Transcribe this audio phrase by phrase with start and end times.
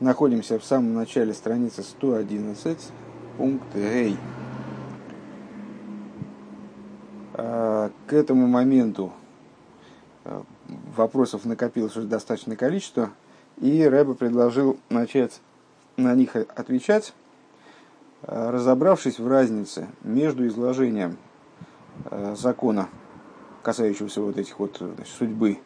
[0.00, 2.78] Находимся в самом начале страницы 111,
[3.36, 4.16] пункт Гей.
[7.34, 9.12] А, к этому моменту
[10.24, 10.42] а,
[10.96, 13.10] вопросов накопилось уже достаточное количество,
[13.60, 15.38] и Рэба предложил начать
[15.98, 17.12] на них отвечать,
[18.22, 21.18] а, разобравшись в разнице между изложением
[22.36, 22.88] закона,
[23.62, 25.58] касающегося вот этих вот значит, судьбы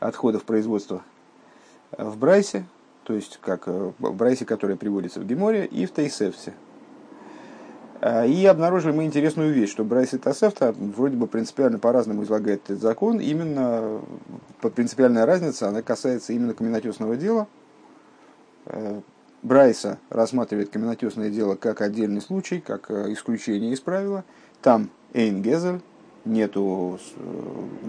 [0.00, 1.02] отходов производства
[1.96, 2.66] в Брайсе,
[3.10, 6.52] то есть как э, в Брайсе, которая приводится в Геморе, и в Тейсефсе.
[8.00, 12.62] А, и обнаружили мы интересную вещь, что Брайс и Тасефта вроде бы принципиально по-разному излагает
[12.66, 13.18] этот закон.
[13.18, 14.00] Именно
[14.76, 17.48] принципиальная разница, она касается именно каменотесного дела.
[18.66, 19.00] Э,
[19.42, 24.22] Брайса рассматривает каменотесное дело как отдельный случай, как э, исключение из правила.
[24.62, 25.80] Там Эйн Гезель,
[26.24, 27.00] нету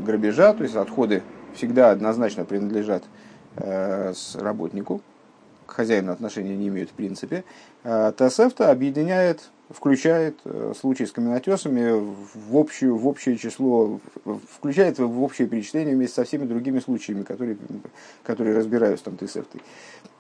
[0.04, 1.22] грабежа, то есть отходы
[1.54, 3.04] всегда однозначно принадлежат
[3.54, 5.02] работнику
[5.72, 7.44] хозяину отношения не имеют в принципе.
[7.84, 11.92] А Тасефта объединяет, включает э, случай с каменотесами
[12.36, 14.00] в, общую, в общее число,
[14.50, 17.58] включает в общее перечисление вместе со всеми другими случаями, которые,
[18.24, 19.62] которые разбираются там Тасефтой.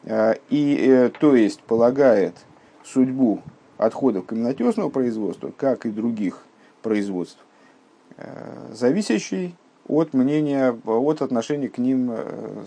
[0.05, 2.35] А, и, э, то есть, полагает
[2.83, 3.41] судьбу
[3.77, 6.43] отходов каменотесного производства, как и других
[6.81, 7.39] производств,
[8.17, 9.55] э, зависящий
[9.87, 12.13] от мнения, от отношения к ним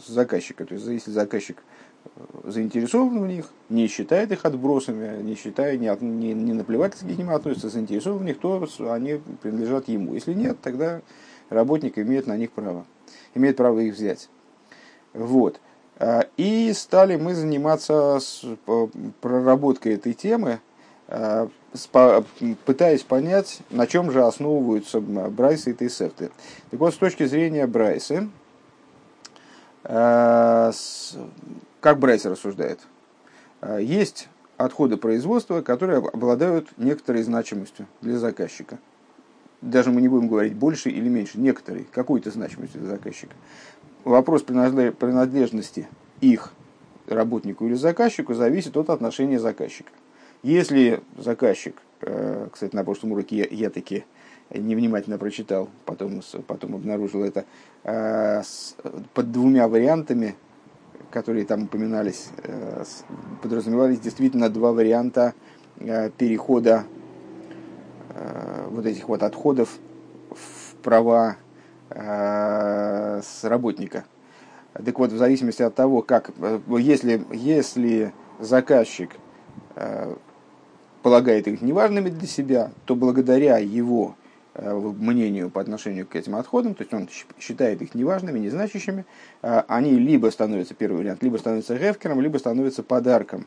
[0.06, 0.64] заказчика.
[0.66, 1.62] То есть, если заказчик
[2.44, 7.30] заинтересован в них, не считает их отбросами, не считая, не, не, не наплевательски к ним
[7.30, 10.14] относится, заинтересован в них, то они принадлежат ему.
[10.14, 11.00] Если нет, тогда
[11.50, 12.84] работник имеет на них право,
[13.34, 14.28] имеет право их взять.
[15.12, 15.60] Вот.
[15.98, 18.44] А, и стали мы заниматься с
[19.20, 20.60] проработкой этой темы,
[21.08, 21.48] а,
[22.64, 26.30] пытаясь понять, на чем же основываются Брайсы и Тейсефты.
[26.70, 28.28] Так вот, с точки зрения Брайсы,
[29.84, 30.72] а,
[31.84, 32.80] как Брайс рассуждает?
[33.60, 38.78] А, есть отходы производства, которые обладают некоторой значимостью для заказчика.
[39.60, 43.34] Даже мы не будем говорить больше или меньше, некоторой, какой-то значимостью для заказчика.
[44.04, 45.86] Вопрос принадлежности
[46.22, 46.54] их
[47.06, 49.92] работнику или заказчику зависит от отношения заказчика.
[50.42, 54.06] Если заказчик, э, кстати, на прошлом уроке я, я таки
[54.48, 57.44] невнимательно прочитал, потом, потом обнаружил это,
[57.82, 58.42] э,
[59.12, 60.34] под двумя вариантами
[61.10, 62.84] которые там упоминались, э,
[63.42, 65.34] подразумевались действительно два варианта
[65.78, 66.84] э, перехода
[68.10, 69.78] э, вот этих вот отходов
[70.30, 71.36] в права
[71.90, 74.04] с работника.
[74.72, 76.32] Так вот, в зависимости от того, как,
[76.66, 79.10] если, если заказчик
[81.02, 84.16] полагает их неважными для себя, то благодаря его
[84.54, 87.08] мнению по отношению к этим отходам, то есть он
[87.40, 89.04] считает их неважными, незначащими,
[89.42, 93.46] э, они либо становятся, первый вариант, либо становятся ревкером, либо становятся подарком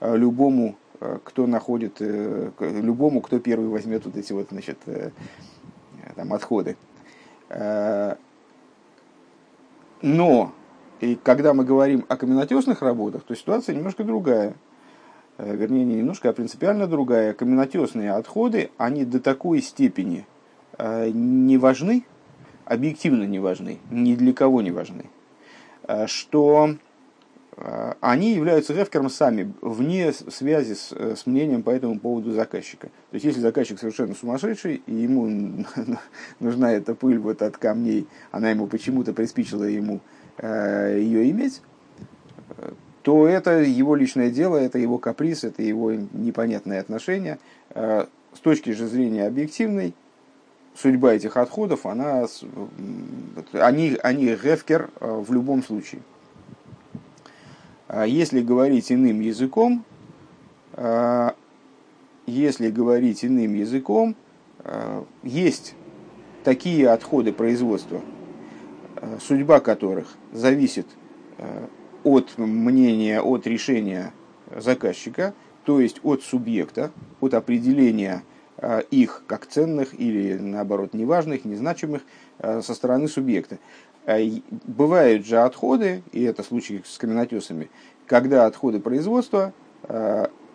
[0.00, 0.76] э, любому,
[1.22, 4.78] кто находит, любому, кто первый возьмет вот эти вот, значит,
[6.16, 6.76] там, отходы.
[10.02, 10.52] Но,
[10.98, 14.54] и когда мы говорим о каменотесных работах, то ситуация немножко другая.
[15.38, 17.32] Вернее, не немножко, а принципиально другая.
[17.32, 20.37] Каменотесные отходы, они до такой степени– Э,
[20.78, 22.04] не важны,
[22.68, 25.06] объективно не важны, ни для кого не важны,
[25.86, 26.76] э, что
[27.56, 32.88] э, они являются рефкером сами, вне связи с, с мнением по этому поводу заказчика.
[32.88, 35.64] То есть, если заказчик совершенно сумасшедший, и ему
[36.40, 40.00] нужна эта пыль вот от камней, она ему почему-то приспичила ему
[40.40, 41.62] ее иметь,
[43.02, 47.40] то это его личное дело, это его каприз, это его непонятное отношение.
[47.74, 49.94] С точки же зрения объективной,
[50.80, 52.26] судьба этих отходов, она,
[53.52, 56.02] они, они рефкер э, в любом случае.
[57.88, 59.84] А если говорить иным языком,
[60.74, 61.30] э,
[62.26, 64.14] если говорить иным языком,
[64.60, 65.74] э, есть
[66.44, 68.00] такие отходы производства,
[69.20, 70.86] судьба которых зависит
[72.04, 74.12] от мнения, от решения
[74.56, 78.22] заказчика, то есть от субъекта, от определения
[78.90, 82.02] их как ценных или наоборот неважных, незначимых
[82.38, 83.58] э, со стороны субъекта.
[84.04, 84.18] Э,
[84.66, 87.70] бывают же отходы, и это случай с каменотесами,
[88.06, 89.52] когда отходы производства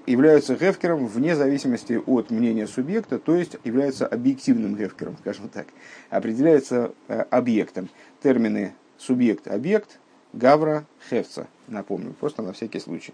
[0.05, 5.67] являются гефкером вне зависимости от мнения субъекта, то есть являются объективным гефкером, скажем так,
[6.09, 7.89] определяется объектом.
[8.21, 9.99] Термины субъект-объект,
[10.33, 13.13] гавра, хевца, напомню, просто на всякий случай.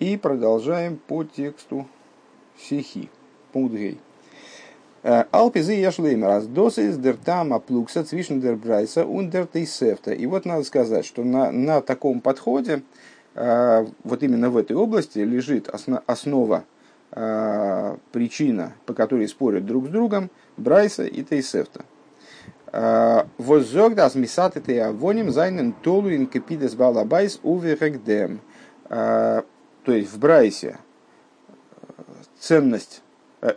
[0.00, 1.86] И продолжаем по тексту
[2.58, 3.08] сихи
[3.54, 3.98] пункт гей.
[5.02, 10.12] Э, Алпизы яшлеймер, раз досис дер тама плукса цвишен дер брайса und дер тейсефта.
[10.12, 12.82] И вот надо сказать, что на, на таком подходе
[13.34, 15.68] вот именно в этой области лежит
[16.06, 16.64] основа,
[17.10, 21.84] причина, по которой спорят друг с другом Брайса и Тейсефта.
[23.38, 28.40] Воззог das мисат это авоним зайнен толу ин капидес балабайс уверегдем.
[28.88, 29.44] То
[29.86, 30.78] есть в Брайсе
[32.38, 33.02] ценность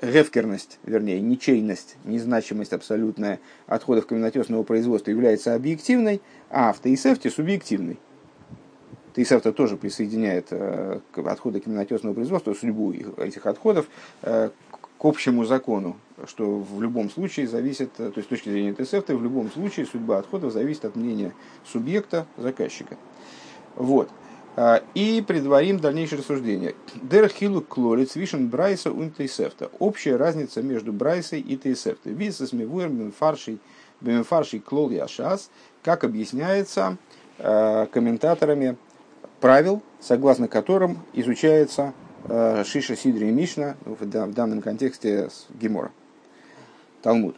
[0.01, 7.97] рефкерность, вернее, ничейность, незначимость абсолютная отходов каменотесного производства является объективной, а в Таисефте субъективной.
[9.13, 13.87] Таисефта тоже присоединяет э, отходы каменотесного производства, судьбу этих отходов
[14.21, 14.49] э,
[14.99, 15.97] к общему закону,
[16.27, 19.85] что в любом случае зависит, э, то есть с точки зрения Таисефта, в любом случае
[19.85, 21.33] судьба отходов зависит от мнения
[21.65, 22.97] субъекта, заказчика.
[23.75, 24.09] Вот.
[24.59, 26.73] А, и предварим дальнейшее рассуждение.
[26.95, 29.69] Дер хилу клорит вишен брайса ун тейсефта.
[29.77, 32.13] Общая разница между брайсой и тейсефтой.
[32.13, 33.59] Висас мивуэр бимфарший
[34.01, 35.51] бимфарший клол яшас,
[35.83, 36.97] как объясняется
[37.37, 38.77] а, комментаторами
[39.41, 41.93] правил, согласно которым изучается
[42.23, 45.91] а, Шиша Сидри и Мишна, в данном контексте Гемора,
[47.03, 47.35] Талмуд.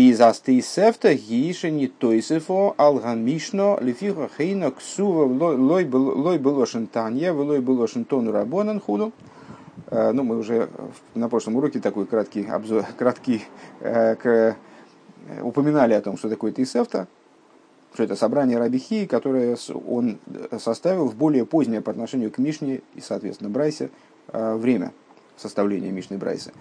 [0.00, 7.86] И за стейсефта гиша не тойсефо алгамишно лифиха хейна ксува лой было шантанья, лой было
[7.86, 9.12] шантону рабонан худу.
[9.90, 10.70] Ну, мы уже
[11.14, 13.42] на прошлом уроке такой краткий обзор, краткий,
[13.80, 14.56] к,
[15.42, 17.06] упоминали о том, что такое тейсефта,
[17.92, 20.18] что это собрание Рабихи, которое он
[20.58, 23.90] составил в более позднее по отношению к Мишне и, соответственно, Брайсе
[24.32, 24.92] время
[25.40, 26.52] составления Мишны Брайса.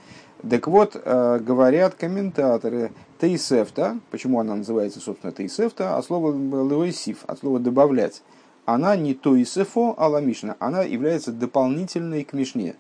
[0.49, 7.39] Так вот, э, говорят комментаторы, Тейсефта, почему она называется, собственно, Тейсефта, от слова Леойсиф, от
[7.39, 8.23] слова добавлять,
[8.65, 12.75] она не Тойсефо, а Ламишна, она является дополнительной к Мишне.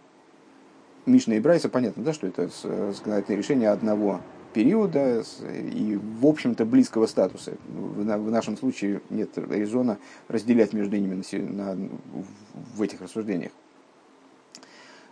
[1.05, 2.49] Мишна и Брайса, понятно, да, что это
[2.93, 4.21] законодательное решение одного
[4.53, 5.23] периода
[5.73, 7.53] и, в общем-то, близкого статуса.
[7.67, 9.97] В нашем случае нет резона
[10.27, 11.77] разделять между ними на,
[12.75, 13.51] в этих рассуждениях.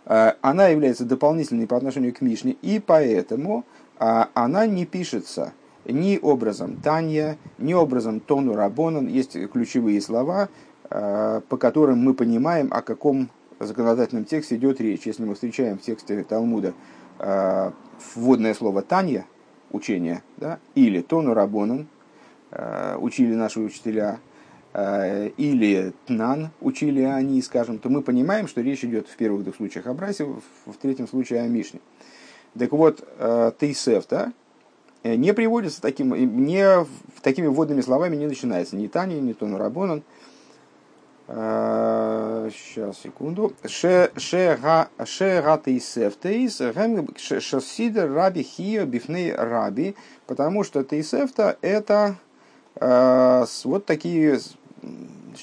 [0.08, 3.64] Э, она является дополнительной по отношению к Мишне, и поэтому
[3.98, 5.52] а, она не пишется
[5.84, 9.06] ни образом Танья, ни образом Тону Рабонан.
[9.06, 10.48] Есть ключевые слова,
[10.90, 13.28] э, по которым мы понимаем, о каком
[13.60, 15.06] законодательном тексте идет речь.
[15.06, 16.72] Если мы встречаем в тексте Талмуда
[17.18, 17.70] э,
[18.14, 19.26] вводное слово Танья,
[19.70, 21.86] учение, да, или Тону Рабонан,
[22.98, 24.27] учили наши учителя, Э,
[25.36, 29.86] или Тнан, учили они, скажем, то мы понимаем, что речь идет в первых двух случаях
[29.86, 31.80] о Брасе, в третьем случае о Мишне.
[32.58, 34.32] Так вот, э, Тейсефта
[35.02, 36.14] э, не приводится таким,
[36.44, 36.86] не,
[37.22, 38.76] такими вводными словами не начинается.
[38.76, 40.02] Ни Тани, ни Тон Рабонан.
[41.26, 43.52] Сейчас, секунду.
[43.66, 44.88] Шега
[45.62, 46.62] Тейсефтейс,
[47.16, 49.94] Шасидер Раби Хио Бифней Раби,
[50.26, 52.16] потому что Тейсефта это
[52.80, 54.40] вот такие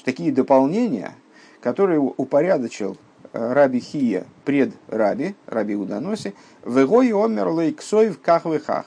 [0.04, 1.14] такие дополнения,
[1.60, 2.96] которые упорядочил
[3.32, 8.86] э, Раби Хия пред Раби, Раби в Игой омер лейксой в кахвехах.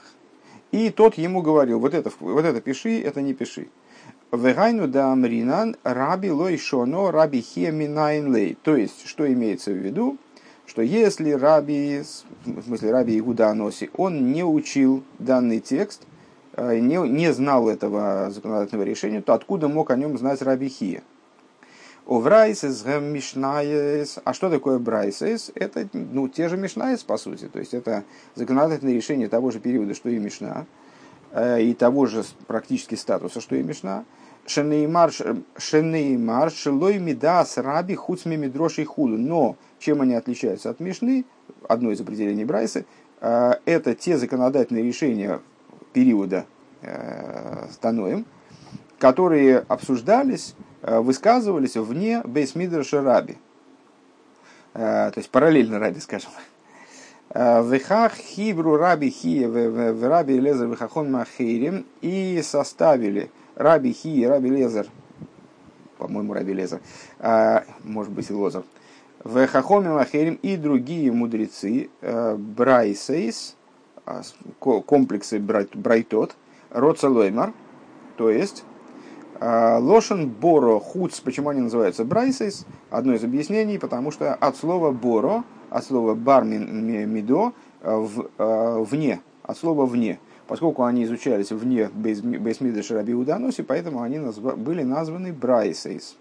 [0.72, 3.68] И тот ему говорил, вот это, вот это пиши, это не пиши.
[4.32, 8.56] Вегайну да амринан раби лой шоно раби хия минайн лей.
[8.62, 10.18] То есть, что имеется в виду,
[10.66, 12.02] что если раби,
[12.44, 16.06] в смысле раби Игуда Аноси, он не учил данный текст,
[16.60, 21.02] не, не знал этого законодательного решения, то откуда мог о нем знать Раби Хия?
[22.06, 24.18] Оврайсес, мишнаес.
[24.24, 25.52] А что такое брайсес?
[25.54, 27.46] Это ну, те же мишнаес, по сути.
[27.46, 28.02] То есть это
[28.34, 30.66] законодательное решение того же периода, что и мишна,
[31.30, 34.04] э, и того же практически статуса, что и мишна.
[34.46, 35.12] Шенеймар,
[35.56, 39.16] шенеймар, шелой мидас раби хуцми мидрошей худу.
[39.16, 41.24] Но чем они отличаются от мишны,
[41.68, 42.86] одно из определений Брайса,
[43.20, 45.40] э, это те законодательные решения
[45.92, 46.46] периода
[46.82, 48.26] э, Таноем,
[48.98, 53.38] которые обсуждались, э, высказывались вне Бейсмидраша Раби.
[54.74, 56.30] Э, то есть параллельно Раби, скажем.
[57.32, 64.88] Вехах хибру раби хия в раби лезер вехахон махирим и составили раби хия, раби лезер,
[65.96, 66.80] по-моему, раби лезер,
[67.84, 68.64] может быть и лозер,
[69.24, 73.54] вехахоми махирим и другие мудрецы брайсейс,
[74.58, 76.36] комплексы брайтот,
[76.70, 77.52] роцелоймар,
[78.16, 78.64] то есть
[79.40, 82.66] а, Лошен Боро Хуц, почему они называются Брайсейс?
[82.90, 89.22] Одно из объяснений, потому что от слова Боро, от слова Бармин Мидо, а, в, вне,
[89.42, 90.20] от слова вне.
[90.46, 96.16] Поскольку они изучались вне Бейсмида Шараби Уданоси, поэтому они назва, были названы Брайсейс.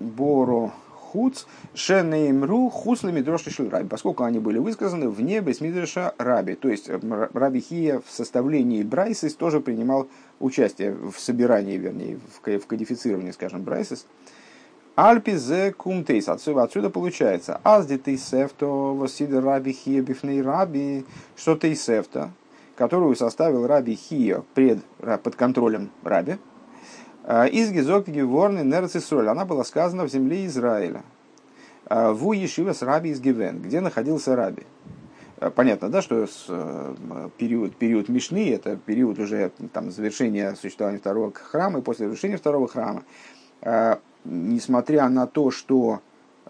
[0.00, 0.72] Боро
[1.12, 6.54] хуц шенеймру хуслами дрошишил раби, поскольку они были высказаны вне бесмидреша раби.
[6.54, 6.90] То есть
[7.34, 10.08] раби Хия в составлении Брайсис тоже принимал
[10.40, 14.06] участие в собирании, вернее, в кодифицировании, скажем, Брайсис.
[14.96, 16.28] Альпи зе кумтейс.
[16.28, 17.60] Отсюда, отсюда получается.
[17.62, 21.04] Азди ты сефто восида раби хия бифней раби.
[21.36, 22.30] Что ты сефто,
[22.76, 24.78] которую составил раби хия пред,
[25.22, 26.38] под контролем раби.
[27.24, 29.28] А, из гизок геворны нерцисроль.
[29.28, 31.02] Она была сказана в земле Израиля.
[31.86, 34.62] А, Ву Ешива с раби из Гивен, где находился раби.
[35.38, 36.26] А, понятно, да, что
[37.38, 42.68] период, период Мишны, это период уже там, завершения существования второго храма, и после завершения второго
[42.68, 43.04] храма
[44.24, 46.00] несмотря на то, что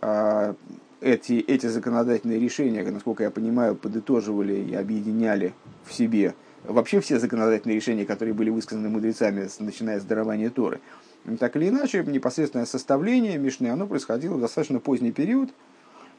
[0.01, 0.55] э,
[1.01, 7.77] эти, эти законодательные решения, насколько я понимаю, подытоживали и объединяли в себе вообще все законодательные
[7.77, 10.81] решения, которые были высказаны мудрецами, начиная с дарования Торы.
[11.39, 15.51] Так или иначе, непосредственное составление Мишны, оно происходило в достаточно поздний период.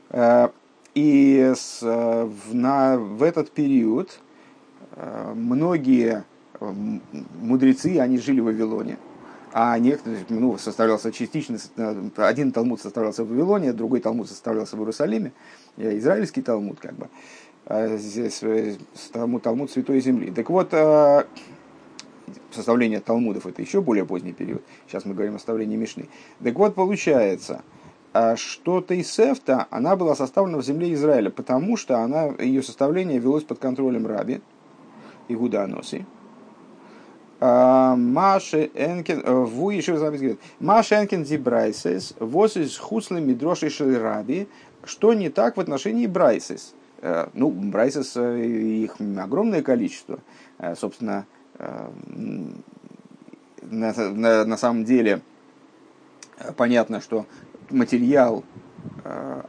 [0.09, 0.49] Э,
[0.95, 4.19] и с, в, в этот период
[4.95, 6.23] э, многие
[7.41, 8.97] мудрецы, они жили в Вавилоне
[9.53, 11.59] а некоторые, ну, составлялся частично,
[12.17, 15.31] один Талмуд составлялся в Вавилоне, другой Талмуд составлялся в Иерусалиме,
[15.77, 17.07] израильский Талмуд, как бы,
[17.69, 18.75] здесь э,
[19.11, 20.31] Талмуд, Талмуд Святой Земли.
[20.31, 21.25] Так вот, а,
[22.51, 26.09] составление Талмудов это еще более поздний период, сейчас мы говорим о составлении Мишны.
[26.43, 27.63] Так вот, получается,
[28.13, 33.43] а что Тейсефта, она была составлена в земле Израиля, потому что она, ее составление велось
[33.43, 34.41] под контролем Раби,
[35.27, 36.05] Игуда Аноси,
[37.39, 44.47] Маше Энкен, э, ву еще говорит, Маше Энкен Брайсес, воз из хуслы мидроши раби,
[44.85, 46.73] что не так в отношении Брайсес?
[47.05, 50.19] Э, ну, Брайсес, э, их огромное количество.
[50.77, 51.25] Собственно,
[51.59, 52.53] на,
[53.61, 55.21] на, на самом деле,
[56.55, 57.25] понятно, что
[57.69, 58.45] материал,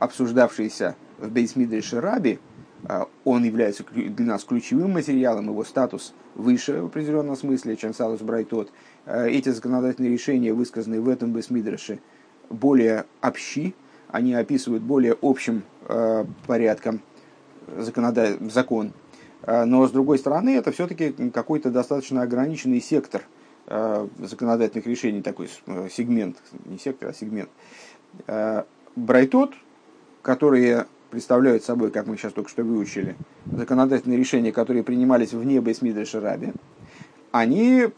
[0.01, 2.41] обсуждавшийся в Бейсмидрише Раби,
[2.87, 8.23] а, он является для нас ключевым материалом, его статус выше в определенном смысле, чем статус
[8.23, 8.73] Брайтот.
[9.07, 12.01] Эти законодательные решения, высказанные в этом Бесмидраше,
[12.51, 13.75] более общи,
[14.09, 15.63] они описывают более общим
[16.47, 17.01] порядком
[17.79, 18.93] законодатель, закон.
[19.47, 23.23] Но, с другой стороны, это все-таки какой-то достаточно ограниченный сектор
[24.19, 25.49] законодательных решений, такой
[25.91, 27.51] сегмент, не сектор, а сегмент.
[28.97, 29.53] Брайтот,
[30.23, 33.17] которые представляют собой, как мы сейчас только что выучили,
[33.53, 36.53] законодательные решения, которые принимались вне Бейсмидреша Раби,
[37.31, 37.89] они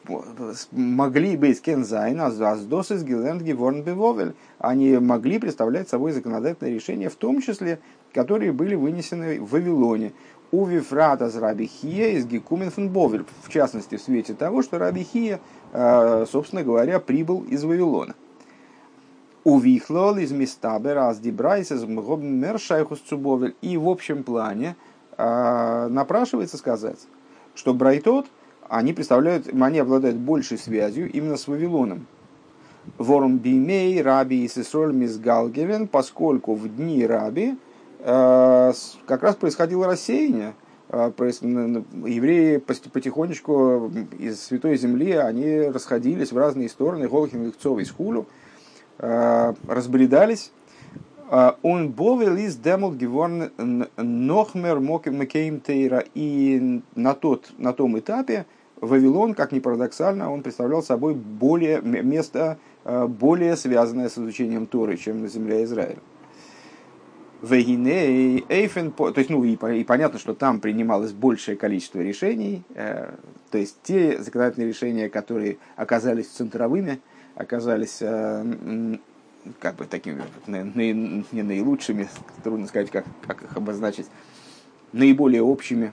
[0.73, 4.35] могли быть קען זײַן, אַז דאָס איז בבבל.
[4.59, 7.79] Они могли представлять собой законодательные решения, в том числе,
[8.17, 10.13] которые были вынесены в Вавилоне.
[10.51, 15.03] ובפרט אַז רבי חייא איז געקומען פֿון בבל, в частности, в свете того, что Раби
[15.03, 15.39] Хия,
[15.73, 18.15] э, собственно говоря, прибыл из Вавилона.
[19.45, 23.55] Увихлол из Мистабе раз дибрайсес мершайхус цубовель.
[23.61, 24.77] И в общем плане
[25.19, 27.07] э, напрашивается сказать,
[27.55, 28.27] что брайтот,
[28.67, 32.07] они представляют, они обладают большей связью именно с Вавилоном.
[32.97, 37.59] Ворум бимей раби и сесроль мизгалгелен, поскольку в дни раби
[38.07, 40.55] как раз происходило рассеяние,
[40.91, 48.27] э, евреи потихонечку из Святой Земли они расходились в разные стороны, Голхин, Лихцов и Скулю,
[48.99, 50.53] Э, разбредались.
[51.31, 53.51] Э, он бовел из демол геворн
[53.97, 56.05] нохмер макейм тейра.
[56.15, 58.47] И на, тот, на том этапе
[58.81, 64.97] Вавилон, как ни парадоксально, он представлял собой более, место э, более связанное с изучением Торы,
[64.97, 65.99] чем на земле Израиля.
[67.43, 73.15] Вегиней, Эйфен, то есть, ну, и, и понятно, что там принималось большее количество решений, э,
[73.51, 77.01] то есть те законодательные решения, которые оказались центровыми,
[77.35, 78.97] оказались э,
[79.61, 82.09] как бы такими не наилучшими,
[82.43, 84.07] трудно сказать, как, как их обозначить,
[84.93, 85.93] наиболее общими,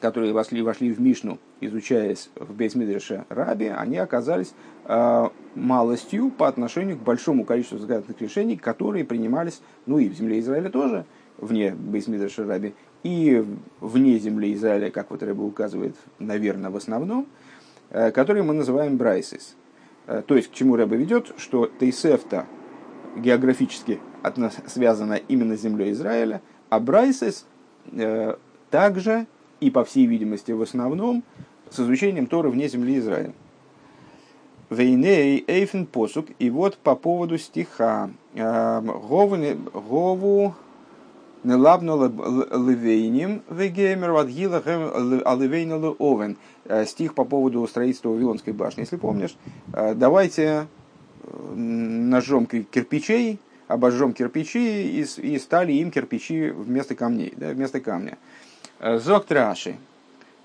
[0.00, 6.96] которые вошли, вошли в Мишну, изучаясь в Бейсмидреше Раби, они оказались э, малостью по отношению
[6.96, 11.04] к большому количеству законодательных решений, которые принимались, ну и в земле Израиля тоже,
[11.38, 13.44] вне Бейсмидреше Раби, и
[13.80, 17.26] вне земли Израиля, как вот Рэба указывает, наверное, в основном,
[17.90, 19.56] э, которые мы называем брайсис.
[20.06, 22.46] Э, то есть, к чему Рэба ведет, что Тейсефта
[23.16, 24.00] географически
[24.66, 27.46] связана именно с землей Израиля, а Брайсес
[27.92, 28.36] э,
[28.70, 29.26] также
[29.60, 31.22] и, по всей видимости, в основном
[31.70, 33.32] с изучением Торы вне земли Израиля.
[34.70, 36.26] Вейней эйфен посук.
[36.38, 38.10] И вот по поводу стиха.
[38.34, 40.54] Э, Гову
[41.44, 44.58] Нелабну левейним вегеймер вадгила
[45.24, 46.36] аливейну овен.
[46.64, 48.80] Э, стих по поводу строительства Вавилонской башни.
[48.80, 49.36] Если помнишь,
[49.72, 50.66] э, давайте
[51.22, 53.38] э, ножом кирпичей
[53.68, 58.18] обожжем кирпичи и, и стали им кирпичи вместо камней, да, вместо камня.
[58.80, 59.76] Зок Раши.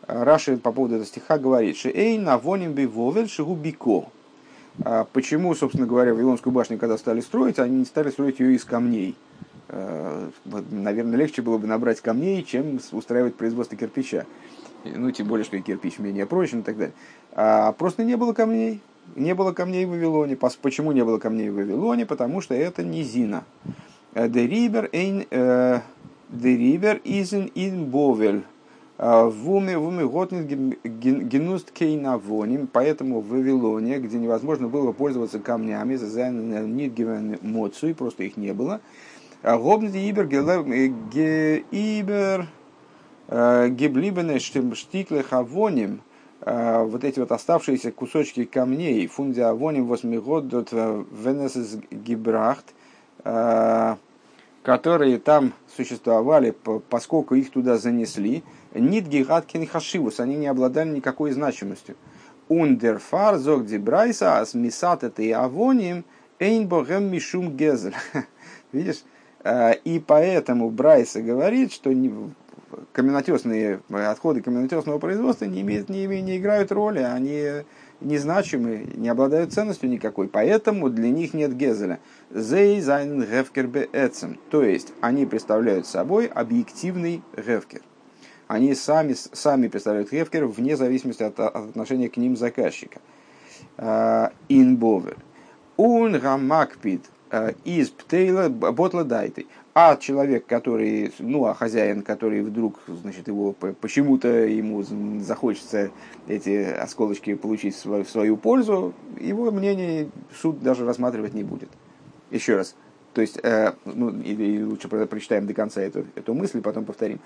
[0.08, 4.06] Раши по поводу этого стиха говорит, что «Эй, навоним би вовель шигу бико».
[5.14, 9.16] Почему, собственно говоря, Вавилонскую башню, когда стали строить, они не стали строить ее из камней?
[9.70, 14.26] Наверное, легче было бы набрать камней, чем устраивать производство кирпича.
[14.84, 16.94] Ну, тем более, что и кирпич менее прочен и так далее.
[17.34, 18.82] А просто не было камней.
[19.16, 20.36] Не было камней в Вавилоне.
[20.36, 22.06] Почему не было камней в Вавилоне?
[22.06, 23.46] Потому что это низина.
[24.16, 25.26] Дерибер эйн
[26.34, 28.44] дерибер изен ин бовель.
[28.96, 35.96] В уме, в уме готнет генуст кейнавоним, поэтому в Вавилоне, где невозможно было пользоваться камнями,
[35.96, 38.82] за нидгивен моцу, просто их не было,
[39.42, 40.28] гобнет ибер
[41.72, 42.48] ибер
[43.30, 46.02] геблибене штикле хавоним,
[46.46, 52.76] вот эти вот оставшиеся кусочки камней, фундиавоним восьмигод венесес гибрахт,
[54.64, 56.56] которые там существовали,
[56.90, 58.44] поскольку их туда занесли,
[58.74, 61.96] нит гигаткин хашивус, они не обладали никакой значимостью.
[62.48, 66.06] Ундерфар зог дибрайса ас мисат это и авоним
[66.40, 67.96] эйн богем мишум гезель.
[68.72, 69.04] Видишь?
[69.84, 71.94] И поэтому Брайса говорит, что
[72.94, 77.64] каменотесные отходы каменотесного производства не, имеют, не, не играют роли, они
[78.04, 82.00] незначимы, не обладают ценностью никакой, поэтому для них нет гезеля.
[82.32, 87.82] זיי זײַנען הפקר בעצם, то есть они представляют собой объективный הפקר.
[88.48, 93.00] Они сами, сами представляют הפקר вне зависимости от, от отношения к ним заказчика.
[93.78, 95.18] Инбовер.
[95.78, 97.02] Un рамакпид
[97.64, 99.48] из птейла ботла дайты.
[99.76, 104.84] А человек, который, ну, а хозяин, который вдруг, значит, его почему-то ему
[105.20, 105.90] захочется
[106.28, 111.70] эти осколочки получить в свою, в свою пользу, его мнение суд даже рассматривать не будет.
[112.30, 112.76] Еще раз.
[113.16, 117.20] То есть, э, ну, или лучше прочитаем до конца эту, эту мысль, потом повторим.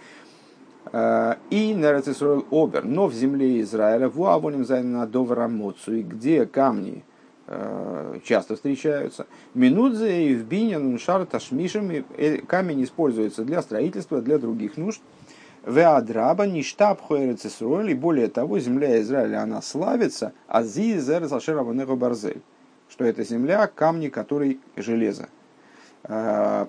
[0.94, 7.04] Э, и Нерацисроил Обер, но в земле Израиля, в Уавоним Зайна Доврамоцу, где камни,
[8.26, 9.26] часто встречаются.
[9.54, 12.06] Минудзе и в Бинин, Шар, Ташмишем.
[12.18, 15.02] Э, камень используется для строительства, для других нужд.
[15.66, 17.92] Веадраба, Ништаб, Хуэрецесруэль.
[17.92, 20.34] И более того, земля Израиля, она славится.
[20.48, 22.42] Ази, Зер, Сашера, Барзель.
[22.90, 25.30] Что это земля, камни, которые железо.
[26.04, 26.68] Э,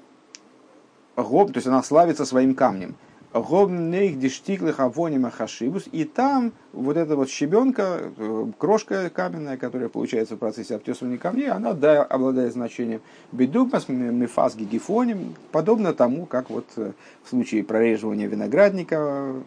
[1.17, 2.95] то есть она славится своим камнем.
[3.33, 5.85] Гобнейх диштиклых авонима хашибус.
[5.93, 11.51] И там вот эта вот щебенка, э, крошка каменная, которая получается в процессе обтесывания камней,
[11.51, 13.03] она да, обладает значением.
[13.33, 19.41] Бедупас мифас гигифоним, подобно тому, как вот э, в случае прореживания виноградника э,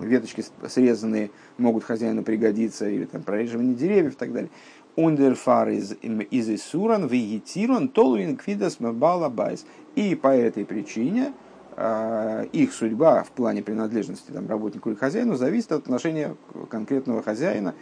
[0.00, 4.50] веточки срезанные могут хозяину пригодиться, или там прореживание деревьев и так далее.
[4.94, 5.92] Ундерфар из
[6.50, 9.64] Исуран, вегетирон, толуин квидас балабайс.
[9.94, 11.32] И по этой причине,
[12.52, 16.34] их судьба в плане принадлежности там, работнику или хозяину зависит от отношения
[16.70, 17.74] конкретного хозяина.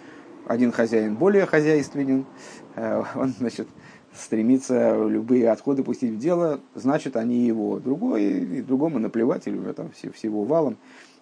[0.46, 2.26] Один хозяин более хозяйственен,
[2.74, 3.68] э, он значит,
[4.14, 7.80] стремится любые отходы пустить в дело, значит, они его.
[7.80, 10.76] Другой, и другому наплевать или уже там всего валом.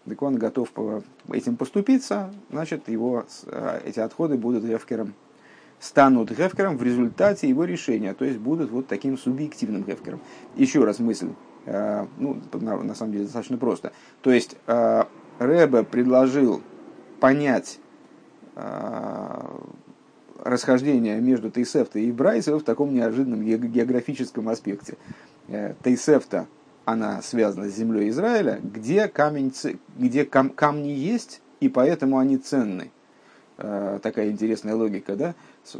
[0.06, 0.70] Так он готов
[1.30, 5.14] этим поступиться, значит, его, э, эти отходы будут гефкером,
[5.78, 10.20] станут гефкером в результате его решения, то есть будут вот таким субъективным гефкером.
[10.56, 13.92] Еще раз мысль Э, ну, на, на самом деле достаточно просто.
[14.22, 15.04] То есть э,
[15.38, 16.62] Рэбе предложил
[17.20, 17.78] понять
[18.56, 19.40] э,
[20.42, 24.96] расхождение между Тейсефта и Брайсом в таком неожиданном географическом аспекте.
[25.82, 26.46] Тейсефта,
[26.84, 29.52] она связана с землей Израиля, где, камень,
[29.96, 32.90] где кам, камни есть, и поэтому они ценны.
[33.56, 35.34] Такая интересная логика, да?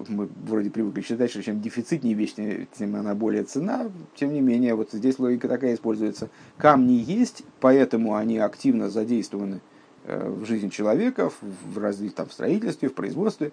[0.09, 3.91] Мы вроде привыкли считать, что чем дефицитнее вещь, тем она более цена.
[4.15, 6.31] Тем не менее, вот здесь логика такая используется.
[6.57, 9.61] Камни есть, поэтому они активно задействованы
[10.05, 13.53] э, в жизни человека, в развитии, там, в строительстве, в производстве,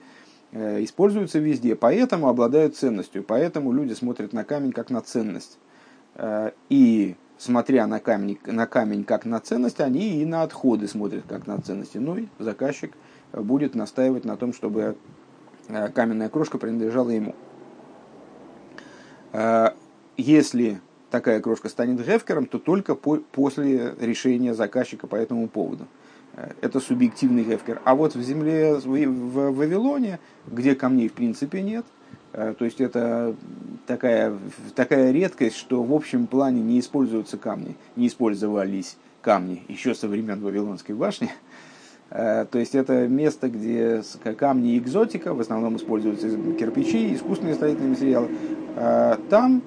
[0.51, 5.59] э, используются везде, поэтому обладают ценностью, поэтому люди смотрят на камень как на ценность.
[6.15, 11.25] Э, и смотря на камень, на камень как на ценность, они и на отходы смотрят
[11.27, 11.97] как на ценности.
[11.97, 12.93] Ну и заказчик
[13.33, 14.95] будет настаивать на том, чтобы
[15.93, 17.35] каменная крошка принадлежала ему.
[19.33, 19.69] Э,
[20.17, 20.79] если
[21.09, 25.87] такая крошка станет гефкером, то только по, после решения заказчика по этому поводу.
[26.35, 27.81] Э, это субъективный гефкер.
[27.85, 31.85] А вот в земле, в Вавилоне, где камней в принципе нет,
[32.33, 33.35] то есть это
[33.87, 34.37] такая,
[34.73, 40.39] такая редкость, что в общем плане не используются камни, не использовались камни еще со времен
[40.39, 41.50] Вавилонской башни, Э,
[42.11, 44.03] то есть это место, где
[44.37, 48.29] камни экзотика, в основном используются кирпичи, искусственные строительные материалы.
[48.75, 49.61] Э, там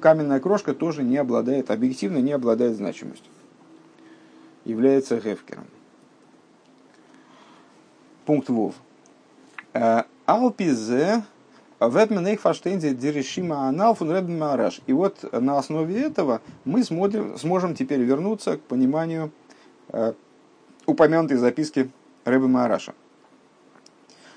[0.00, 3.32] каменная крошка тоже не обладает, объективно не обладает значимостью.
[4.66, 5.64] Является гефкером.
[8.26, 8.74] Пункт Вов.
[9.72, 11.22] Э, Алпизе
[11.80, 14.82] Вебменейх фаштейнзе дерешима анал фун мараш.
[14.86, 19.32] И вот на основе этого мы смотрим, сможем теперь вернуться к пониманию
[19.88, 20.12] э,
[20.90, 21.90] упомянутой записки
[22.24, 22.94] Рэбе Мараша.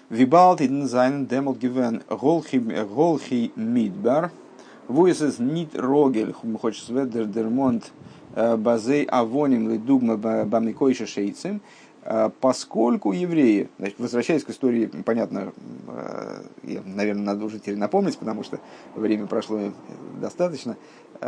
[0.10, 4.32] Вибалт иден зайн демол гивен голхи мидбар,
[4.88, 7.92] вуесес нит рогель, хочешь сведер дермонт
[8.36, 11.62] э, базей авоним лидугма бамикойша шейцем,
[12.04, 15.54] э, поскольку евреи, значит, возвращаясь к истории, понятно,
[15.88, 18.60] э, я, наверное, надо уже теперь напомнить, потому что
[18.96, 19.72] время прошло
[20.22, 20.78] достаточно,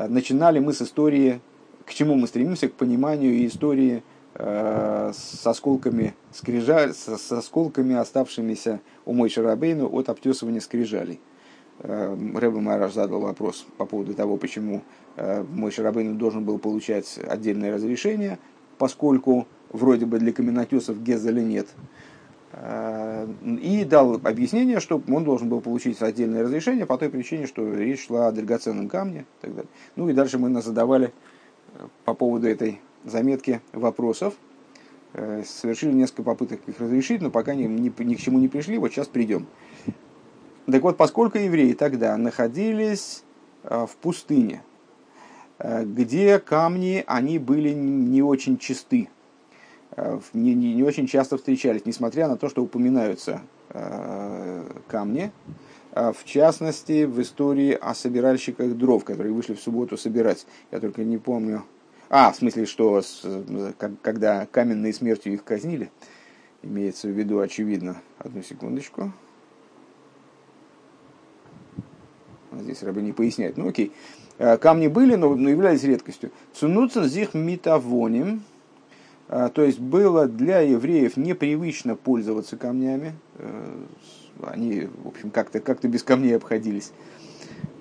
[0.10, 1.40] начинали мы с истории,
[1.86, 4.04] к чему мы стремимся, к пониманию истории
[4.38, 11.22] с осколками скрижаль, с, с осколками, оставшимися у Мой Шарабейну от обтесывания скрижалей.
[11.80, 14.82] Э, Рэбе Мараш задал вопрос по поводу того, почему
[15.16, 18.38] э, Мой Шарабейну должен был получать отдельное разрешение,
[18.78, 21.68] поскольку вроде бы для каменотесов Гезеля нет.
[23.44, 28.06] И дал объяснение, что он должен был получить отдельное разрешение по той причине, что речь
[28.06, 29.22] шла о драгоценном камне.
[29.22, 29.70] И так далее.
[29.98, 31.12] Ну и дальше мы задавали
[32.06, 34.34] по поводу этой заметки вопросов.
[35.18, 38.78] Э, совершили несколько попыток их разрешить, но пока ни, ни, ни к чему не пришли,
[38.78, 39.48] вот сейчас придем.
[40.66, 43.24] Так вот, поскольку евреи тогда находились
[43.64, 44.62] э, в пустыне,
[45.60, 49.10] э, где камни, они были не очень чисты,
[50.34, 53.42] не, не, не очень часто встречались, несмотря на то, что упоминаются
[54.88, 55.32] камни,
[55.94, 60.46] в частности, в истории о собиральщиках дров, которые вышли в субботу собирать.
[60.72, 61.64] Я только не помню,
[62.18, 63.24] а, в смысле, что с,
[64.02, 65.92] когда каменной смертью их казнили,
[66.64, 68.02] имеется в виду, очевидно.
[68.20, 69.12] Одну секундочку.
[72.54, 73.58] Здесь рабы не поясняет.
[73.58, 73.92] Ну окей.
[74.40, 76.32] А, камни были, но, но являлись редкостью.
[76.54, 78.44] Цунуцен зих митавоним.
[79.28, 83.12] А, то есть было для евреев непривычно пользоваться камнями.
[83.40, 83.84] Э,
[84.42, 86.94] они, в общем, как-то как без камней обходились.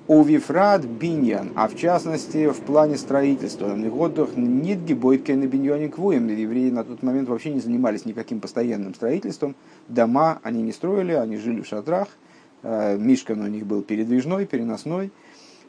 [0.07, 3.75] Увифрат биньян, а в частности в плане строительства.
[3.75, 6.29] Негодах нидги бойткин и биньоне квуем.
[6.29, 9.57] Евреи на тот момент вообще не занимались никаким постоянным строительством.
[9.89, 12.09] Дома они не строили, они жили в шатрах.
[12.63, 15.11] Э, Мишкан у них был передвижной, переносной.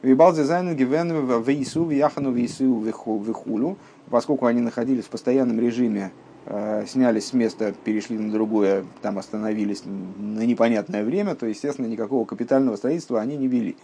[0.02, 3.78] Вибал дизайн гивен вейсу вяхану вейсу вихулю.
[4.10, 6.12] Поскольку они находились в постоянном режиме
[6.44, 12.26] э, снялись с места, перешли на другое, там остановились на непонятное время, то, естественно, никакого
[12.26, 13.76] капитального строительства они не вели.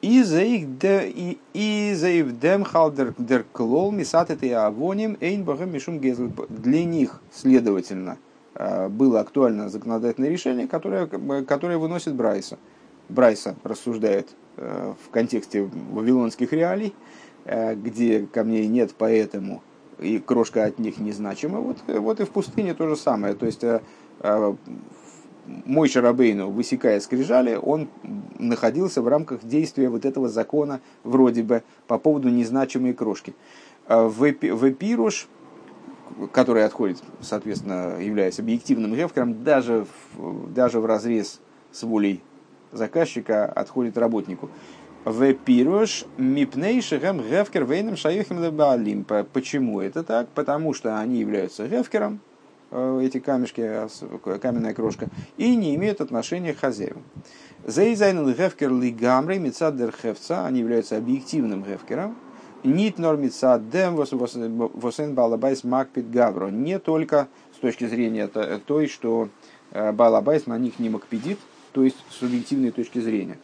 [0.00, 6.30] И за их дем халдер дер клол мисат это авоним эйн богам мишум гезл.
[6.48, 8.18] Для них, следовательно,
[8.54, 11.06] э, было актуально законодательное решение, которое,
[11.42, 12.58] которое выносит Брайса.
[13.08, 16.94] Брайса рассуждает э, в контексте вавилонских реалий,
[17.44, 19.62] э, где камней нет, поэтому
[19.98, 21.58] и крошка от них незначима.
[21.58, 23.34] Вот, вот и в пустыне то же самое.
[23.34, 23.64] То есть
[25.64, 27.88] мой Шарабейну, высекая скрижали, он
[28.38, 33.34] находился в рамках действия вот этого закона, вроде бы, по поводу незначимой крошки.
[33.86, 35.28] А в Эпируш,
[36.32, 41.40] который отходит, соответственно, являясь объективным гефкером, даже в, даже в разрез
[41.72, 42.22] с волей
[42.72, 44.50] заказчика отходит работнику.
[45.04, 49.06] В Эпируш мипней шехем гефкер вейном шаюхим лебалим.
[49.32, 50.28] Почему это так?
[50.30, 52.27] Потому что они являются гефкером, Э,
[52.70, 53.88] эти камешки, а
[54.40, 57.02] каменная крошка, и не имеют отношения к хозяевам.
[57.66, 62.16] Зейзайнен гефкер лигамрей мецадер хевца, они являются объективным гефкером,
[62.62, 69.28] нит нор мецадем восен балабайс макпит гавро, не только с точки зрения той, что
[69.72, 71.38] э, балабайс на них не макпедит,
[71.72, 73.38] то есть с субъективной точки зрения.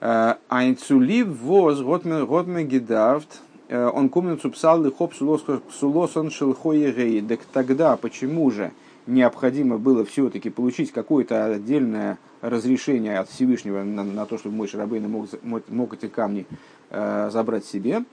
[0.00, 7.22] Э, Айнцулив воз готмен гидавт Э, он кумин цупсал хоп сулосон шелхоегей.
[7.22, 8.72] Так тогда почему же
[9.06, 15.08] необходимо было все-таки получить какое-то отдельное разрешение от Всевышнего на, на то, чтобы мой Шарабейн
[15.10, 15.28] мог,
[15.68, 16.46] мог эти камни
[16.90, 18.04] э, забрать себе?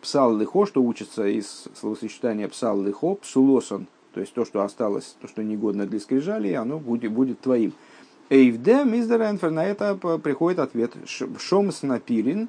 [0.00, 5.26] Псал лихо, что учится из словосочетания псал лихо, псулосон, то есть то, что осталось, то,
[5.26, 7.72] что негодно для скрижали, оно будет, будет твоим.
[8.28, 10.92] Эйвдем издеренфер, на это приходит ответ.
[11.06, 12.48] Шом снапирин,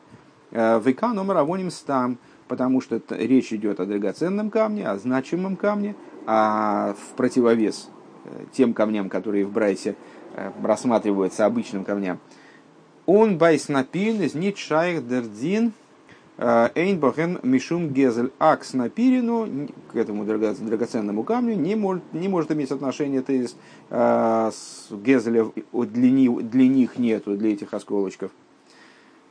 [0.51, 5.95] э, ВК номер авоним стам потому что речь идет о драгоценном камне, о значимом камне,
[6.25, 7.89] а в противовес
[8.25, 9.95] э, тем камням, которые в Брайсе
[10.33, 12.19] э, рассматриваются обычным камням.
[13.05, 15.71] Он байснапин из нитшайх дердин
[16.37, 22.71] э, эйнбахен мишум гезель акс напирину к этому драгоценному камню не может, не может иметь
[22.71, 23.55] отношения тезис
[23.89, 28.31] с гезеля для, для них нету, для этих осколочков.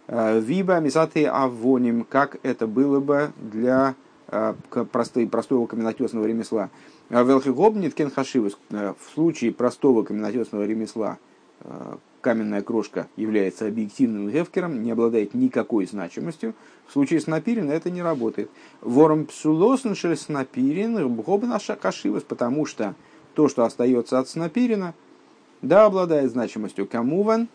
[0.09, 3.95] Виба мисаты авоним, как это было бы для
[4.93, 6.71] простой, простого каменотесного ремесла.
[7.11, 8.59] Велхигобнит кен хашивус.
[8.71, 11.19] В случае простого каменотесного ремесла
[12.21, 16.55] каменная крошка является объективным гефкером, не обладает никакой значимостью.
[16.89, 18.51] В случае с напирин это не работает.
[18.81, 22.95] Вором псулосн с напирин гобна кашивус, потому что
[23.35, 24.95] то, что остается от снапирина,
[25.63, 26.87] да, обладает значимостью.
[26.87, 27.49] Камуван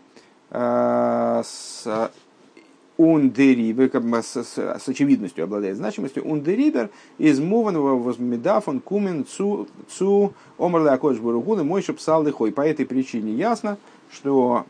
[3.01, 3.89] ундерибер,
[4.21, 11.19] с, с, с очевидностью обладает значимостью, ундерибер из мованного возмедафон кумен цу, цу омрле акодж
[11.19, 12.51] бургун и мой псал лихой.
[12.51, 13.77] По этой причине ясно,
[14.11, 14.65] что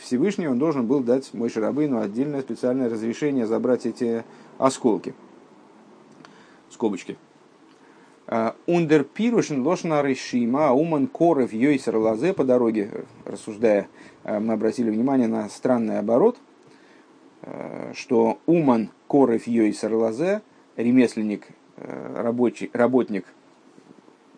[0.00, 4.24] Всевышний он должен был дать мой Шарабыну отдельное специальное разрешение забрать эти
[4.58, 5.14] осколки.
[6.70, 7.16] Скобочки.
[8.66, 13.88] Ундер пирушин лошна решима, уман коров йойсер лазе по дороге, рассуждая,
[14.24, 16.36] мы обратили внимание на странный оборот–
[17.94, 20.42] что Уман Коров Йойсер Лазе,
[20.76, 23.26] ремесленник, э, рабочий, работник,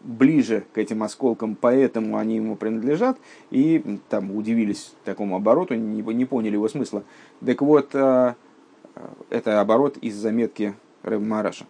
[0.03, 3.19] ближе к этим осколкам, поэтому они ему принадлежат,
[3.51, 7.03] и там удивились такому обороту, не, не поняли его смысла.
[7.45, 8.35] Так вот, э,
[9.31, 11.67] это оборот из заметки Рэб Мараша.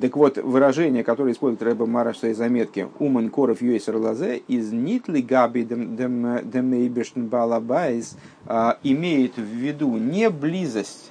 [0.00, 4.72] Так вот, выражение, которое использует Рэба Мара в своей заметке «Умен коров юэсер лазе» из
[4.72, 8.16] «Нитли габи демейбештен балабайз»
[8.46, 11.10] э, имеет в виду не близость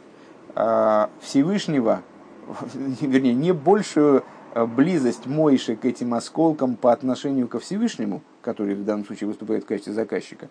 [0.56, 2.04] э, Всевышнего,
[3.02, 4.24] вернее, не большую
[4.76, 9.68] близость Мойши к этим осколкам по отношению ко Всевышнему, который в данном случае выступает в
[9.68, 10.50] качестве заказчика.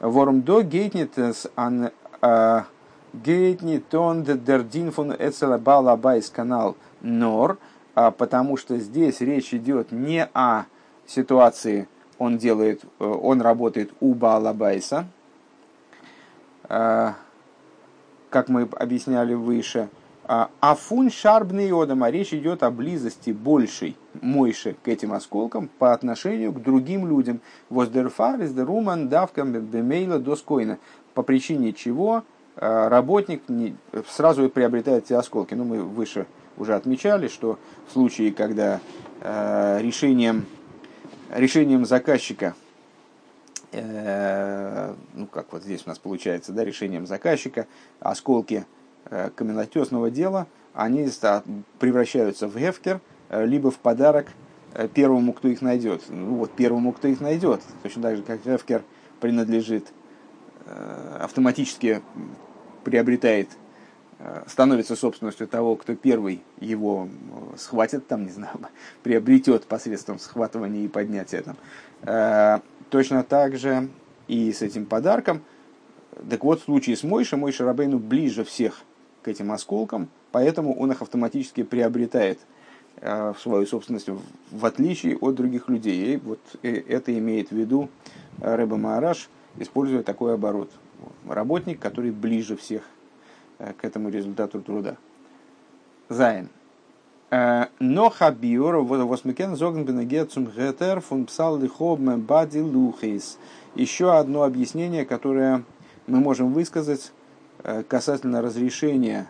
[0.00, 1.90] Ворм до гейтнитес ан
[3.12, 7.58] гейтнитон дердин фон эцела балабайз канал– нор,
[7.94, 10.64] а потому что здесь речь идет не о
[11.06, 15.06] ситуации, он делает, э, он работает у Баалабайса,
[16.68, 17.14] а,
[18.30, 19.88] как мы объясняли выше,
[20.24, 25.70] а, а фун шарбный одам, а речь идет о близости большей Мойши к этим осколкам
[25.78, 27.40] по отношению к другим людям.
[27.70, 30.78] Воздерфар из деруман давкам бемейла доскойна.
[31.14, 32.24] По причине чего
[32.56, 33.42] работник
[34.08, 35.54] сразу приобретает эти осколки.
[35.54, 38.80] Ну, мы выше уже отмечали, что в случае, когда
[39.20, 40.46] э, решением,
[41.30, 42.54] решением заказчика,
[43.72, 47.66] э, ну как вот здесь у нас получается, да, решением заказчика,
[48.00, 48.66] осколки
[49.06, 51.08] э, каменотесного дела, они
[51.78, 54.26] превращаются в гефкер, э, либо в подарок
[54.74, 56.02] э, первому, кто их найдет.
[56.08, 57.62] Ну вот первому, кто их найдет.
[57.82, 58.82] Точно так же, как гефкер
[59.20, 59.86] принадлежит,
[60.66, 62.02] э, автоматически
[62.84, 63.48] приобретает
[64.46, 68.58] становится собственностью того, кто первый его э, схватит, там, не знаю,
[69.02, 71.42] приобретет посредством схватывания и поднятия.
[71.42, 71.56] Там.
[72.02, 73.88] Э, точно так же
[74.26, 75.42] и с этим подарком.
[76.30, 78.80] Так вот, в случае с Мойшей, Мойша Рабейну ближе всех
[79.22, 82.38] к этим осколкам, поэтому он их автоматически приобретает
[82.98, 84.08] в свою собственность,
[84.50, 86.14] в отличие от других людей.
[86.14, 87.90] И вот это имеет в виду
[88.40, 90.70] Рэба Маараш, используя такой оборот.
[91.26, 92.95] Работник, который ближе всех Э,
[93.58, 94.96] к этому результату труда.
[96.08, 96.48] Зайн.
[97.30, 103.38] Э, но хабиор восмекен зоген бенегецум гетер фун псал лихобме бади лухейс.
[103.74, 105.64] Еще одно объяснение, которое
[106.06, 107.12] мы можем высказать
[107.64, 109.28] э, касательно разрешения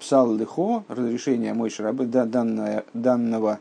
[0.00, 3.60] псал лихо, разрешения мой шарабы, данного, данного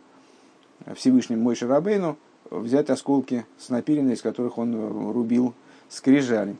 [0.96, 2.18] Всевышним мой шарабейну
[2.50, 5.54] взять осколки с напилина, из которых он рубил
[5.90, 6.56] скрижали.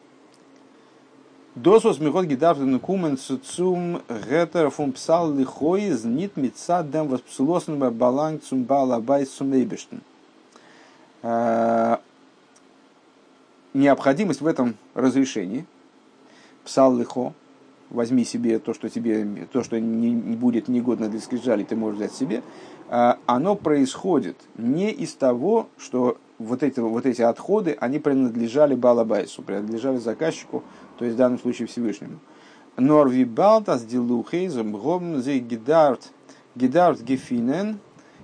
[1.56, 9.28] Досус михот гидавтен кумен цум гетер фун псал лихоиз нит митсадем воспсулосен баланг цум балабай
[9.28, 10.02] сумейбештен.
[13.76, 15.68] Необходимость в этом разрешении.
[16.66, 17.34] Псал лихо,
[17.92, 21.98] возьми себе то, что тебе, то, что не, не будет негодно для скрижали, ты можешь
[21.98, 22.42] взять себе,
[22.90, 29.98] оно происходит не из того, что вот эти, вот эти отходы, они принадлежали Балабайсу, принадлежали
[29.98, 30.64] заказчику,
[30.98, 32.20] то есть в данном случае Всевышнему.
[32.78, 36.12] Норви Балтас Дилухейзом Гом Гидарт
[36.56, 37.80] Гидарт Гефинен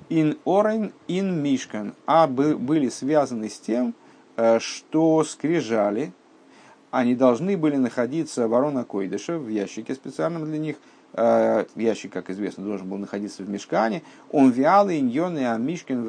[0.10, 3.94] ин Орен ин Мишкан, а были связаны с тем,
[4.38, 6.14] э, что скрижали,
[6.92, 10.78] они должны были находиться ворона Койдыша в ящике специальном для них,
[11.14, 14.02] э, ящик, как известно, должен был находиться в мешкане.
[14.32, 16.04] Он виал иньоны а мишкин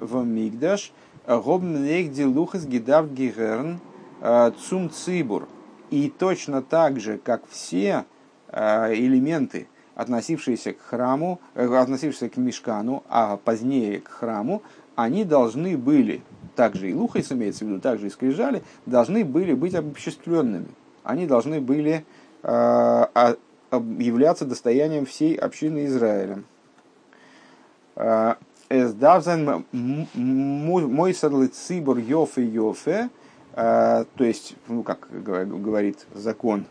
[0.00, 0.92] в мигдаш,
[1.26, 3.80] гобн легди лухас гидарт гигерн
[4.22, 5.48] э, цум цибур.
[5.90, 8.04] И точно так же, как все
[8.48, 14.62] э, элементы, относившиеся к храму, э, относившиеся к мешкану, а позднее к храму,
[14.94, 16.22] они должны были,
[16.54, 20.68] также и лухайс имеется в виду, также и скрижали, должны были быть обобществленными.
[21.04, 22.04] Они должны были
[22.42, 23.36] а,
[23.70, 26.42] являться достоянием всей общины Израиля.
[28.68, 29.64] Эсдавзен
[30.14, 33.10] мой садлы цибор йофе йофе,
[33.56, 36.66] то есть, ну, как говорит закон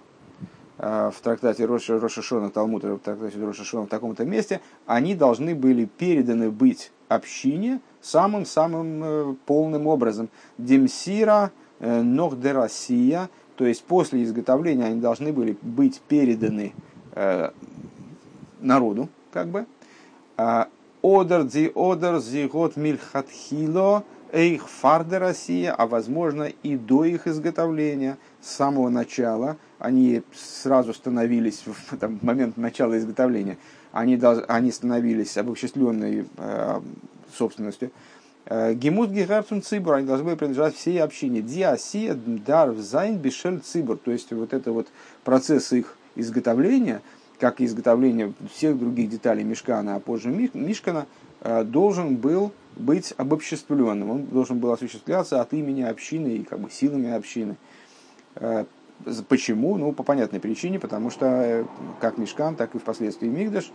[0.78, 6.52] в трактате Роша, Рошашона, Талмуда, в трактате Рошашона в таком-то месте, они должны были переданы
[6.52, 10.30] быть общине самым-самым э, полным образом.
[10.58, 16.74] Демсира, э, Нохдерасия, то есть после изготовления они должны были быть переданы
[17.14, 17.52] э,
[18.60, 19.66] народу, как бы.
[20.38, 20.68] А,
[21.02, 24.04] одер зи одер зи год мильхатхило
[24.36, 31.64] эйх фарде Россия, а возможно и до их изготовления, с самого начала, они сразу становились
[31.66, 33.58] в там, момент начала изготовления,
[33.94, 36.82] они, они становились обобществленной э,
[37.34, 37.92] собственностью.
[38.46, 41.42] Э, געמוזט געהערן צום ציבור, они должны были принадлежать всей общине.
[41.42, 43.98] די עשיה דאַרף זײַן בשל ציבור.
[43.98, 44.88] То есть вот это вот
[45.24, 47.02] процесс их изготовления,
[47.40, 51.08] как и изготовление всех других деталей Мешкана, а позже Мишкана,
[51.40, 54.10] э, должен был быть обобществленным.
[54.10, 57.58] Он должен был осуществляться от имени общины и как бы силами общины.
[58.36, 58.66] Э,
[59.28, 59.78] почему?
[59.78, 61.68] Ну, по понятной причине, потому что
[62.00, 63.72] как Мешкан, так и впоследствии Микдаш,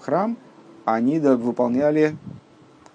[0.00, 0.36] храм,
[0.84, 2.16] они выполняли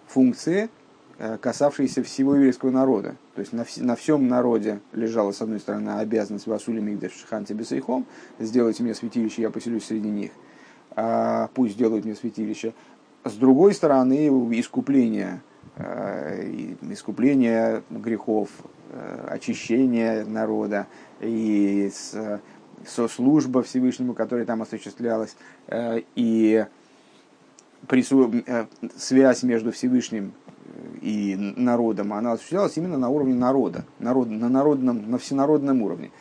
[0.07, 0.69] функции,
[1.17, 3.15] э, касавшиеся всего еврейского народа.
[3.35, 7.53] То есть на, вс- на всем народе лежала, с одной стороны, обязанность Васули Мигдаш Шиханти
[7.53, 8.05] Бесейхом,
[8.39, 10.31] сделать мне святилище, я поселюсь среди них,
[10.91, 12.73] а пусть сделают мне святилище.
[13.23, 14.27] С другой стороны,
[14.59, 15.41] искупление,
[15.75, 18.49] э, искупление грехов,
[18.91, 20.87] э, очищение народа
[21.19, 21.91] и
[22.85, 25.35] служба Всевышнему, которая там осуществлялась,
[26.15, 26.65] и.
[27.87, 28.65] Э,
[28.97, 30.33] связь между Всевышним
[31.01, 36.11] и народом, она осуществлялась именно на уровне народа, народ, на, народном, на всенародном уровне.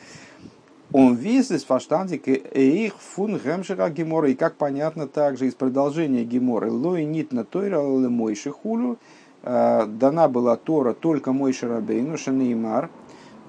[0.92, 6.70] Он весь из фаштандик их фун гемшера гемора, и как понятно также из продолжения геморы,
[6.70, 8.96] лой нит на тойра мойши хулю,
[9.42, 12.88] э, дана была Тора только Мойши Рабейну, Шанеймар,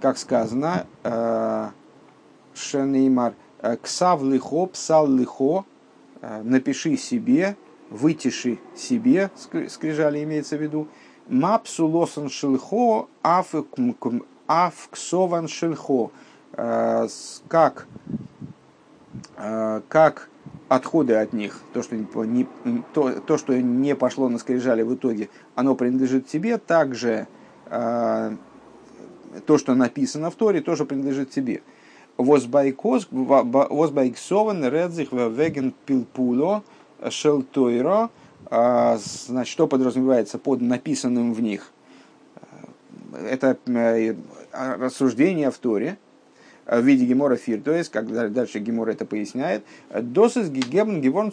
[0.02, 0.86] как сказано,
[2.54, 3.34] Шанеймар,
[3.82, 5.63] ксав лихо, псал лихо,
[6.43, 7.56] напиши себе,
[7.89, 9.32] вытиши себе,
[9.69, 10.88] скрижали имеется в виду,
[11.28, 13.08] мапсу лосан шельхо,
[14.47, 16.10] афксован шельхо, э,
[17.48, 17.88] как,
[19.38, 20.30] э, как
[20.67, 22.48] отходы от них, то что, не,
[22.93, 27.28] то, то, что не пошло на скрижали в итоге, оно принадлежит тебе, также
[27.67, 28.36] э,
[29.45, 31.62] то, что написано в Торе, тоже принадлежит тебе.
[32.17, 33.06] Возбайксован
[34.65, 36.63] редзих веген пилпуло,
[37.10, 38.10] шелтойро,
[38.50, 41.72] значит, что подразумевается под написанным в них?
[43.13, 44.15] Это э,
[44.52, 45.98] рассуждение в Торе,
[46.77, 51.32] в виде Гемора Фир, то есть, как дальше Гемора это поясняет, досыс гигебн геворн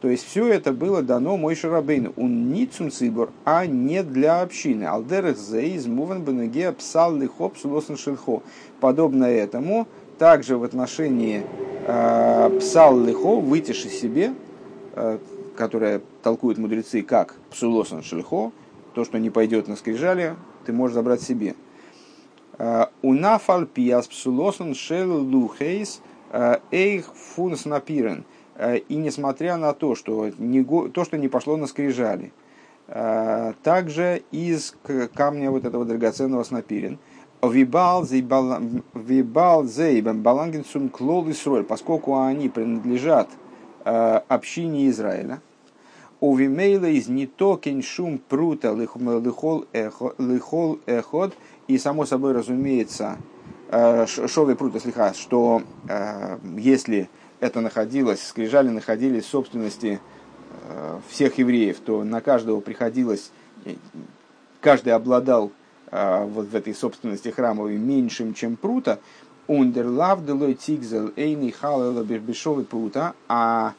[0.00, 2.12] То есть все это было дано мой шарабейну.
[2.16, 4.84] Он не цумцибор, а не для общины.
[4.84, 8.42] Алдерах зейз муван бенеге псал лихоп сулосен шельхо.
[8.80, 9.88] Подобно этому,
[10.18, 11.42] также в отношении
[11.86, 14.32] э, псал лихо, вытиши себе,
[15.00, 15.18] Э,
[15.56, 18.52] которая толкуют мудрецы как псулосан шельхо,
[18.94, 21.56] то, что не пойдет на скрижали, ты можешь забрать себе.
[22.58, 28.24] Э, Унафаль пиас псулосан шел лухейс э, эйх фунс напирен.
[28.88, 32.32] И несмотря на то, что не, то, что не пошло на скрижали,
[32.88, 34.74] также из
[35.14, 36.98] камня вот этого драгоценного снапирин,
[37.40, 38.82] Вибал зейбам
[40.22, 41.28] балангин сум клол
[41.68, 43.28] поскольку они принадлежат
[43.90, 45.40] Э, общине Израиля.
[46.20, 49.64] У Вимейла из не то кеншум прута лихол
[50.86, 51.34] эход,
[51.68, 53.18] и само собой разумеется,
[53.70, 57.08] э, шовы прута слиха, что э, если
[57.40, 60.00] это находилось, скрижали находились в собственности
[61.08, 63.30] всех евреев, то на каждого приходилось,
[64.60, 65.52] каждый обладал
[65.90, 68.98] вот в этой собственности храмовой меньшим, чем прута,
[69.46, 73.74] Ундерлав делой тигзел эйни халела бешовый прута, а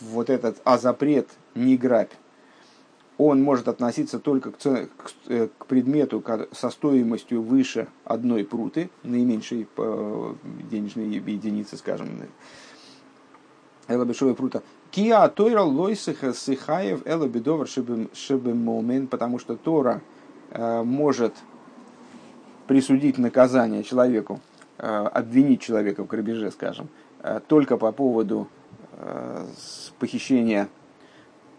[0.00, 2.12] вот этот а запрет не грабь,
[3.28, 10.34] он может относиться только к, к, э, предмету со стоимостью выше одной пруты, наименьшей э,
[10.70, 12.08] денежной единицы, скажем,
[13.88, 14.62] Элабешовой прута.
[14.90, 20.00] Киа тойра лойсиха сихаев элабедовар шебемомен, потому что Тора
[20.50, 21.34] э, может
[22.66, 24.40] присудить наказание человеку,
[24.78, 26.88] э, обвинить человека в грабеже, скажем,
[27.22, 28.48] э, только по поводу
[28.92, 29.46] э,
[29.98, 30.68] похищения,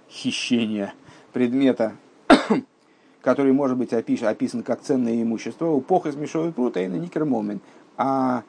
[0.10, 0.94] хищения
[1.34, 1.94] предмета,
[3.22, 7.60] который может быть описан, описан как ценное имущество, упох из мешовой прута и на никермомен.
[7.98, 8.44] А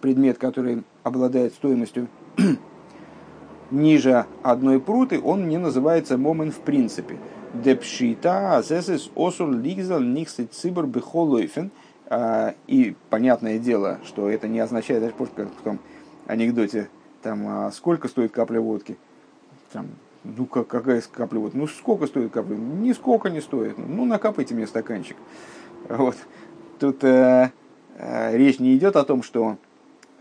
[0.00, 2.08] предмет, который обладает стоимостью
[3.70, 7.16] ниже одной пруты, он не называется момен в принципе.
[7.54, 11.70] Депшита, азесес, осур, лигзал, никсы, цибр, бихолойфен.
[12.66, 15.78] И понятное дело, что это не означает, даже как в том
[16.26, 16.88] анекдоте,
[17.22, 18.96] там, а сколько стоит капля водки?
[19.72, 19.88] Там,
[20.36, 21.02] ну, как, какая
[21.40, 21.56] водки?
[21.56, 22.56] Ну, сколько стоит капля?
[22.56, 23.78] Нисколько не стоит.
[23.78, 25.16] Ну, накапайте мне стаканчик.
[25.88, 26.16] Вот.
[26.78, 27.50] Тут э,
[27.96, 29.56] э, речь не идет о том, что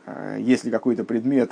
[0.05, 1.51] э, если какой-то предмет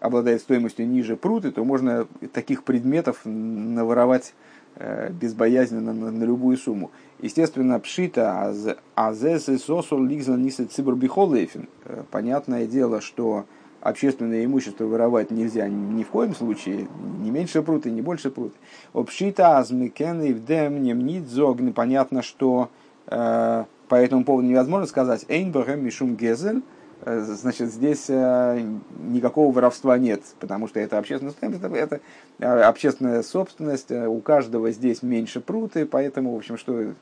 [0.00, 4.34] обладает стоимостью ниже пруты, то можно таких предметов наворовать
[4.76, 6.90] э, безбоязненно на, на любую сумму.
[7.20, 8.54] Естественно, пшита
[8.94, 13.46] азес и сосул лигзан э, Понятное дело, что
[13.80, 16.88] общественное имущество воровать нельзя ни в коем случае,
[17.20, 18.56] не меньше пруты, не больше пруты.
[18.92, 21.72] Обшита азмикен и вдем немнит зогн.
[21.72, 22.70] Понятно, что
[23.06, 26.62] э, по этому поводу невозможно сказать эйнбахем мишум гезель,
[27.02, 28.60] Э, значит, здесь э,
[29.00, 32.00] никакого воровства нет, потому что это общественная собственность, это
[32.38, 36.94] э, общественная собственность, у каждого здесь меньше пруты, поэтому, в общем, что...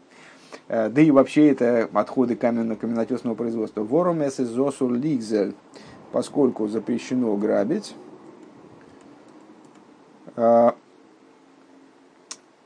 [0.69, 3.83] Да и вообще это отходы каменно-каменотесного производства.
[3.83, 5.55] Ворум зосур лигзель,
[6.15, 7.97] поскольку запрещено грабить,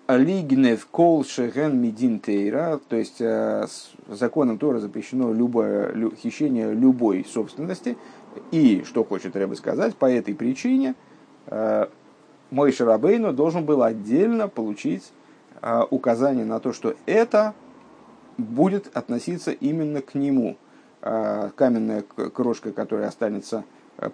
[0.06, 3.66] Лигнев кол шеген мидин тейра, то есть э,
[4.06, 7.96] законом Тора запрещено любое хищение любой собственности.
[8.50, 10.94] И, что хочет Рэбе сказать, по этой причине
[11.46, 11.86] э,
[12.50, 15.10] мой Шарабейну должен был отдельно получить
[15.90, 17.54] указание на то, что это
[18.36, 20.56] будет относиться именно к нему.
[21.00, 23.64] Каменная крошка, которая останется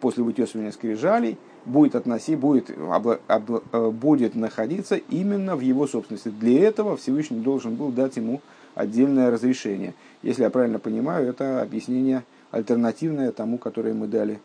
[0.01, 6.29] после вытесывания скрижалей, будет относить, будет, обла, обла, э, будет находиться именно в его собственности.
[6.29, 8.41] Для этого Всевышний должен был дать ему
[8.75, 9.95] отдельное разрешение.
[10.23, 14.41] Если я правильно понимаю, это объяснение альтернативное тому, которое мы дали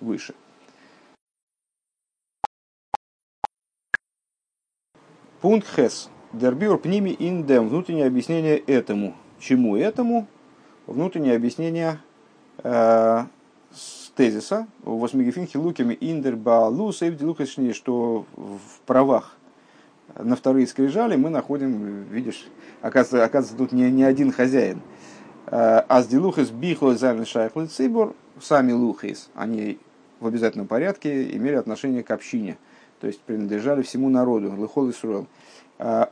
[0.00, 0.34] выше.
[5.40, 6.08] Пункт Хес.
[6.32, 7.68] Дербюр пними индем.
[7.68, 9.14] Внутреннее объяснение этому.
[9.40, 10.26] Чему этому?
[10.86, 12.00] Внутреннее объяснение
[12.58, 13.24] э,
[14.16, 19.36] тезиса «Восмегефин хилукими индер баалу сейвди лукашни», что в правах
[20.18, 22.46] на вторые скрижали мы находим, видишь,
[22.80, 24.80] оказывается, оказывается тут не, не один хозяин.
[25.46, 29.78] А с дилухис бихло зайвен шайхлы цибур, сами лухис, они
[30.20, 32.58] в обязательном порядке имели отношение к общине,
[33.00, 35.26] то есть принадлежали всему народу, лыхол и суройл.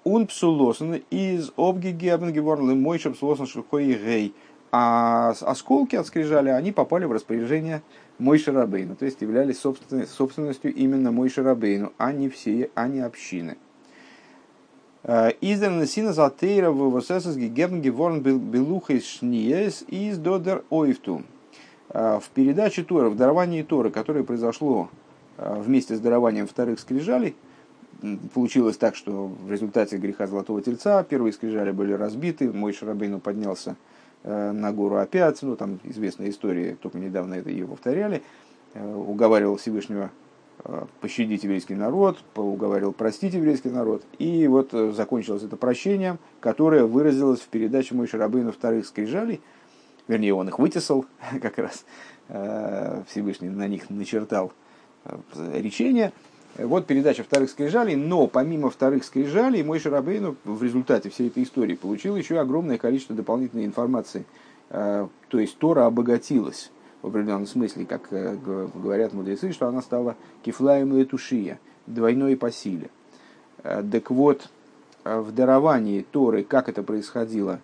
[0.04, 4.34] Он псулосен из обгиги абенгеворн лымойшем псулосен шухой гей–
[4.72, 7.82] а осколки от скрижали, они попали в распоряжение
[8.18, 13.56] мой Шарабейну, то есть являлись собственностью именно мой Шарабейну, а не все, а не общины.
[15.02, 21.22] Э, Издана сина затейра в восесас гегебн геворн белухой шниес из додер ойфту.
[21.88, 24.90] Э, в передаче Тора, в даровании Тора, которое произошло
[25.38, 27.34] э, вместе с дарованием вторых скрижалей,
[28.34, 33.76] получилось так, что в результате греха Золотого Тельца первые скрижали были разбиты, мой Шарабейну поднялся
[34.22, 38.22] на гору опять, ну там известная история, только недавно это ее повторяли,
[38.74, 40.10] э, уговаривал Всевышнего
[40.64, 44.02] э, пощадить еврейский народ, уговаривал простить еврейский народ.
[44.18, 49.40] И вот закончилось это прощением, которое выразилось в передаче Мой Шарабейну вторых скрижалей,
[50.06, 51.06] вернее, он их вытесал
[51.40, 51.84] как раз,
[53.08, 54.52] Всевышний на них начертал
[55.34, 56.12] речение–
[56.66, 61.74] вот передача вторых скрижалей, но помимо вторых скрижалей, мой Шарабейну в результате всей этой истории
[61.74, 64.24] получил еще огромное количество дополнительной информации.
[64.68, 66.70] Э, то есть Тора обогатилась
[67.02, 68.36] в определенном смысле, как э,
[68.74, 72.90] говорят мудрецы, что она стала кифлаем и тушия, двойной по силе.
[73.62, 74.48] Э, так вот,
[75.04, 77.60] в даровании Торы, как это происходило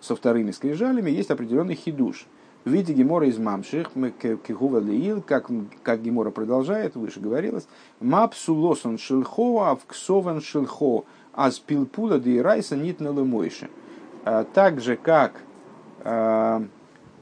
[0.00, 2.26] со вторыми скрижалями, есть определенный хидуш–
[2.64, 5.50] в виде Гемора из Мамших, мы кегува леил, как,
[5.82, 7.66] как Гемора продолжает, выше говорилось,
[8.00, 13.70] мапсулосон шельхо, авксован шельхо, а спилпула да и райса нитна мойши.
[14.24, 15.40] А, так же, как
[16.00, 16.60] э,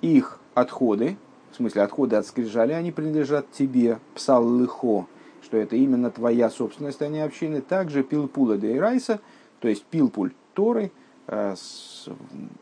[0.01, 1.16] их отходы,
[1.53, 5.07] в смысле отходы от скрижали, они принадлежат тебе, псал лыхо,
[5.43, 9.20] что это именно твоя собственность, а не общины, также пилпула и райса,
[9.61, 10.91] то есть пилпуль Торы,
[11.26, 11.55] э,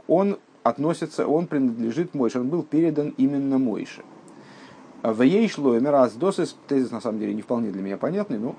[0.08, 4.02] он относится, он принадлежит Мойше, он был передан именно Мойше.
[5.02, 6.16] В ей шло раз
[6.66, 8.56] тезис на самом деле не вполне для меня понятный, но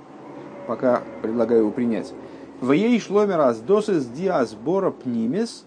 [0.68, 2.14] пока предлагаю его принять.
[2.62, 5.66] В ей шло раз досыс диасбора пнимес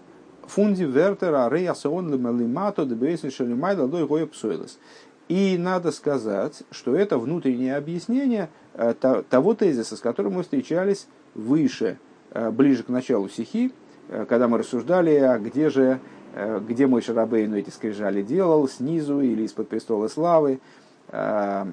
[0.49, 4.79] фунди вертера рейасаон лимато дебейсен шалимайда гоя псойлес.
[5.27, 8.95] И надо сказать, что это внутреннее объяснение э,
[9.29, 11.99] того тезиса, с которым мы встречались выше,
[12.31, 13.71] э, ближе к началу стихи,
[14.07, 15.99] э, когда мы рассуждали, а где же
[16.35, 20.59] где мой Шарабейну эти скрижали делал, снизу или из-под престола славы.
[21.09, 21.65] Э,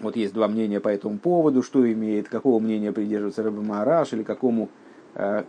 [0.00, 4.22] вот есть два мнения по этому поводу, что имеет, какого мнения придерживается Рэбе Маараш или
[4.22, 4.68] какому,
[5.14, 5.44] э,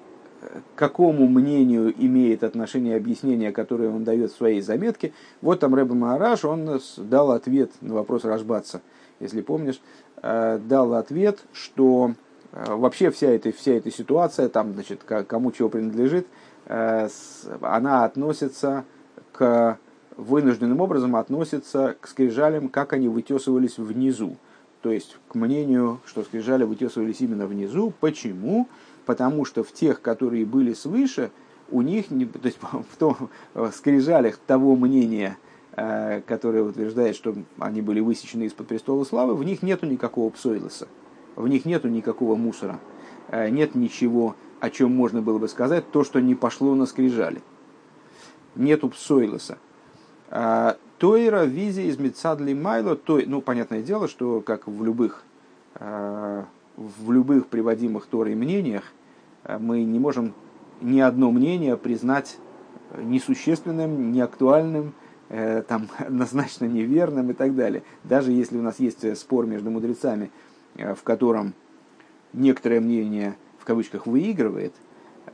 [0.76, 5.14] какому мнению имеет отношение объяснение, которое он дает в своей заметке.
[5.42, 8.82] Вот там Рэбе Маараш, он дал ответ на вопрос Рашбатца,
[9.20, 9.82] если помнишь,
[10.22, 12.14] дал ответ, что
[12.52, 16.51] вообще вся эта, вся эта ситуация, там, значит, кому чего принадлежит– Э,
[17.62, 18.86] она относится
[19.32, 19.78] к
[20.18, 24.38] вынужденным образом относится к скрижалям, как они вытесывались внизу.
[24.82, 27.94] То есть к мнению, что скрижали вытесывались именно внизу.
[28.00, 28.68] Почему?
[29.06, 31.32] Потому что в тех, которые были свыше,
[31.70, 35.38] у них, то есть в том в скрижалях того мнения,
[35.76, 40.88] э, которое утверждает, что они были высечены из-под престола славы, в них нету никакого псойлоса,
[41.36, 42.80] в них нету никакого мусора,
[43.30, 47.42] э, нет ничего о чем можно было бы сказать, то, что не пошло на скрижали.
[48.56, 49.58] Нету псойлоса.
[50.30, 55.24] А, Тойра визия из Мецадли Майло, то, ну, понятное дело, что как в любых,
[55.76, 56.46] а,
[56.78, 58.84] в любых приводимых Торой мнениях,
[59.44, 60.36] а, мы не можем
[60.80, 62.38] ни одно мнение признать
[62.96, 64.94] несущественным, неактуальным,
[65.30, 67.84] э, там, однозначно неверным и так далее.
[68.04, 70.30] Даже если у нас есть спор между мудрецами,
[70.76, 71.54] э, в котором
[72.34, 73.36] некоторое мнение
[73.72, 74.74] кавычках выигрывает,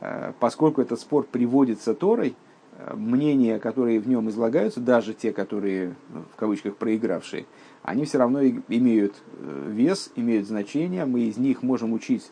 [0.00, 2.36] э, поскольку этот спор приводится Торой,
[2.76, 7.46] э, мнения, которые в нем излагаются, даже те, которые ну, в кавычках проигравшие,
[7.82, 12.30] они все равно имеют э, вес, имеют значение, мы из них можем учить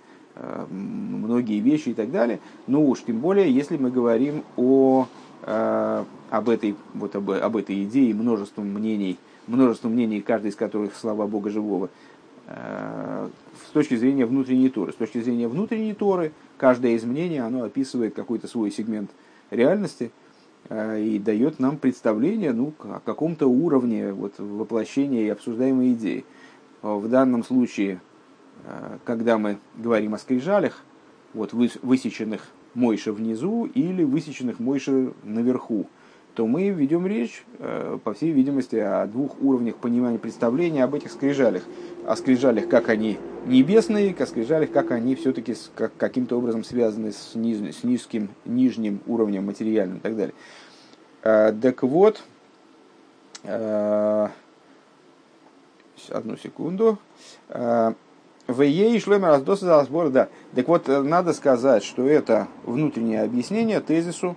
[0.70, 2.40] многие вещи и так далее.
[2.66, 5.06] Ну уж тем более, если мы говорим о,
[5.42, 11.26] об, этой, вот об, об этой идее множеством мнений, множеством мнений, каждый из которых слова
[11.26, 11.88] Бога живого,
[12.46, 14.92] с точки зрения внутренней Торы.
[14.92, 19.10] С точки зрения внутренней Торы, каждое изменение оно описывает какой-то свой сегмент
[19.50, 20.12] реальности
[20.68, 26.24] э, и дает нам представление ну, о каком-то уровне вот, воплощения и обсуждаемой идеи.
[26.82, 28.00] В данном случае,
[28.64, 30.84] э, когда мы говорим о скрижалях,
[31.34, 35.86] вот, высеченных Мойша внизу или высеченных Мойша наверху,
[36.36, 41.10] то мы ведем речь, э, по всей видимости, о двух уровнях понимания представления об этих
[41.10, 41.62] скрижалях.
[42.06, 47.34] О скрижалях, как они небесные, о скрижалях, как они все-таки как, каким-то образом связаны с,
[47.34, 50.34] низ, с низким, нижним уровнем материальным и так далее.
[51.22, 52.22] Э, так вот,
[53.44, 54.28] э,
[56.10, 56.98] одну секунду.
[57.48, 60.28] В ей шлемер раздоса сбор, да.
[60.54, 64.36] Так вот, надо сказать, что это внутреннее объяснение тезису,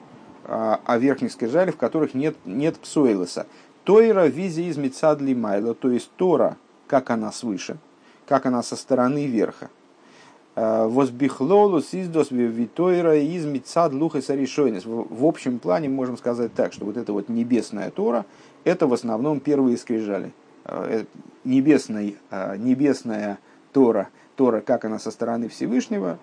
[0.50, 3.46] о верхних скрижалях, в которых нет, нет псуэлоса.
[3.84, 7.78] Тойра визи из Мицадли Майла, то есть Тора, как она свыше,
[8.28, 9.70] как она со стороны верха.
[10.56, 14.84] А, Возбихлолус издос витойра из Мицад Луха Саришойнес.
[14.86, 18.26] В общем плане можем сказать так, что вот эта вот небесная Тора,
[18.64, 20.34] это в основном первые скрижали.
[20.66, 21.06] А, э,
[21.44, 22.14] небесная,
[22.58, 23.40] небесная
[23.72, 26.20] Тора, Тора, как она со стороны Всевышнего,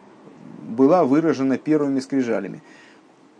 [0.68, 2.62] была выражена первыми скрижалями.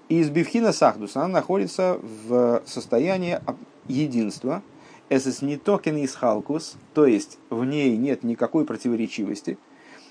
[0.08, 1.98] И из Бифхина Сахдус она находится
[2.28, 3.40] в состоянии
[3.88, 4.62] единства.
[5.08, 9.58] Эсэс не токен из халкус, то есть в ней нет никакой противоречивости.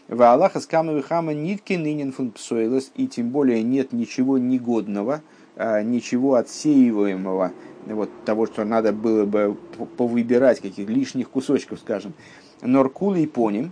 [0.07, 5.21] В Аллаха с хама нитки нынен фун псойлес, и тем более нет ничего негодного,
[5.55, 7.53] а, ничего отсеиваемого,
[7.87, 9.57] вот того, что надо было бы
[9.97, 12.13] повыбирать, каких лишних кусочков, скажем.
[12.61, 13.71] Норкула и поним,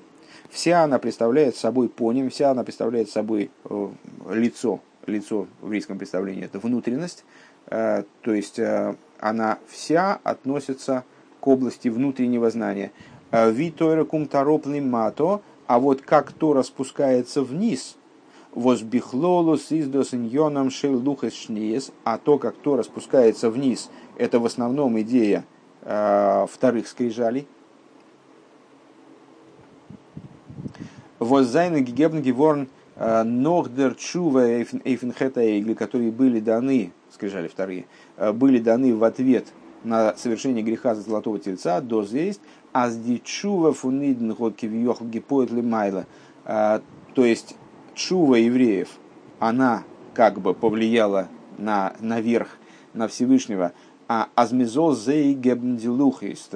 [0.49, 3.89] вся она представляет собой поним, вся она представляет собой э,
[4.32, 7.26] лицо лицо в еврейском представлении это внутренность,
[7.68, 11.04] э, то есть э, она вся относится
[11.39, 12.91] к области внутреннего знания.
[13.32, 14.30] Э, Витойра кум
[14.84, 17.97] мато, а вот как то распускается вниз,
[18.54, 25.45] возбихлолус издос иньоном шейлухес шниес, а то, как то распускается вниз, это в основном идея
[25.82, 27.45] вторых скрижалей.
[31.20, 37.86] Воззайна гигебн геворн Э, Нордер Чува Эйфенхета Эйгли, которые были даны, скрижали вторые,
[38.18, 39.48] э, были даны в ответ
[39.84, 42.41] на совершение греха за золотого тельца, до есть,
[42.72, 46.06] азди чува фунидн годкивиохл гипоэтли майла.
[46.46, 46.82] Э,
[47.14, 47.56] то есть
[47.94, 48.89] чува евреев,
[49.39, 49.84] она
[50.14, 51.28] как бы повлияла
[51.58, 52.58] на, наверх,
[52.94, 53.74] на Всевышнего,
[54.08, 56.50] а азмизол зей гебндилухис,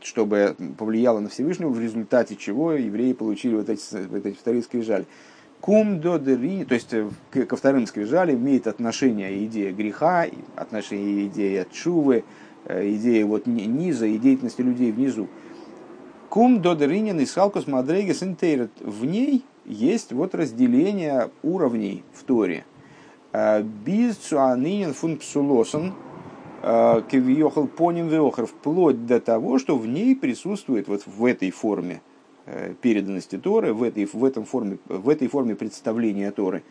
[0.00, 5.06] чтобы повлияло на Всевышнего, в результате чего евреи получили вот эти, вот эти вторые скрижали.
[5.62, 11.68] Кум до дери, то есть э, ко вторым скрижалям имеет отношение идея греха, отношение идея
[11.70, 12.24] чувы,
[12.64, 15.28] э, идея вот низа и деятельности людей внизу.
[16.30, 18.22] Кум до деринин и салкус мадрегес
[18.80, 22.64] В ней есть вот разделение уровней в Торе.
[23.32, 25.94] Без цуанинин фун псулосен
[26.62, 32.00] кивьехал поним веохар, вплоть до того, что в ней присутствует вот в этой форме
[32.80, 36.62] переданности Торы, в этой, в, этом форме, в этой форме представления Торы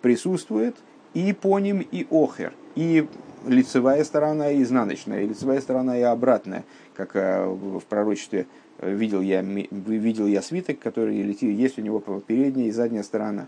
[0.00, 0.76] присутствует
[1.12, 3.06] и поним, и охер, и
[3.46, 8.46] лицевая сторона, и изнаночная, и лицевая сторона, и обратная, как в пророчестве
[8.80, 13.46] видел я, видел я свиток, который летит, есть у него передняя и задняя сторона.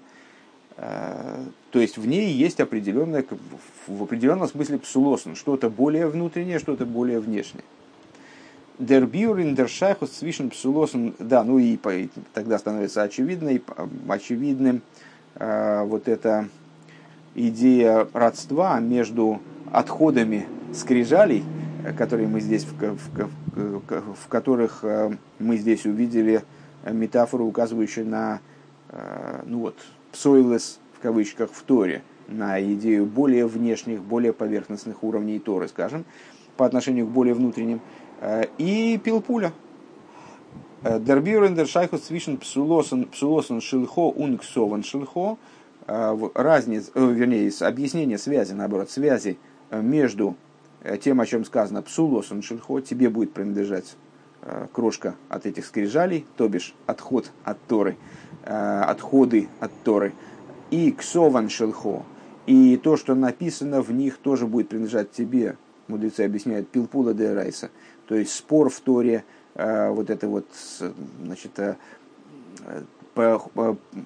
[0.77, 3.25] То есть в ней есть определенное,
[3.87, 7.65] в определенном смысле псулосн, что-то более внутреннее, что-то более внешнее.
[8.79, 11.79] Дербюрин дершайхус свишен псулосн, да, ну и
[12.35, 13.63] тогда становится очевидной,
[14.09, 14.83] очевидным
[15.35, 16.49] э, вот эта
[17.35, 19.41] идея родства между
[19.73, 21.45] отходами скрижалей–
[21.95, 23.83] которые мы здесь, в, в,
[24.15, 26.43] в которых э, мы здесь увидели
[26.85, 28.41] метафору, указывающую на
[28.89, 29.77] э, ну вот,
[30.13, 36.05] псойлес в кавычках в Торе, на идею более внешних, более поверхностных уровней Торы, скажем,
[36.57, 37.81] по отношению к более внутренним, э,
[38.59, 39.53] и пилпуля.
[40.83, 45.39] Дербюрен шайхус свишен псулосен псулосен шилхо унгсован шилхо.
[45.87, 49.39] Разница, вернее, объяснение связи, наоборот, связи
[49.71, 50.37] между
[50.87, 53.97] Э, тем, о чем сказано «псулосун шельхо», тебе будет принадлежать
[54.43, 57.97] э, крошка от этих скрижалей, то бишь отход от Торы,
[58.45, 60.13] э, отходы от Торы,
[60.71, 62.05] и ксован шельхо,
[62.47, 65.57] и то, что написано в них, тоже будет принадлежать тебе,
[65.89, 67.71] мудрецы объясняют, пилпула де райса,
[68.07, 70.47] то есть спор в Торе, вот это вот,
[71.23, 71.53] значит,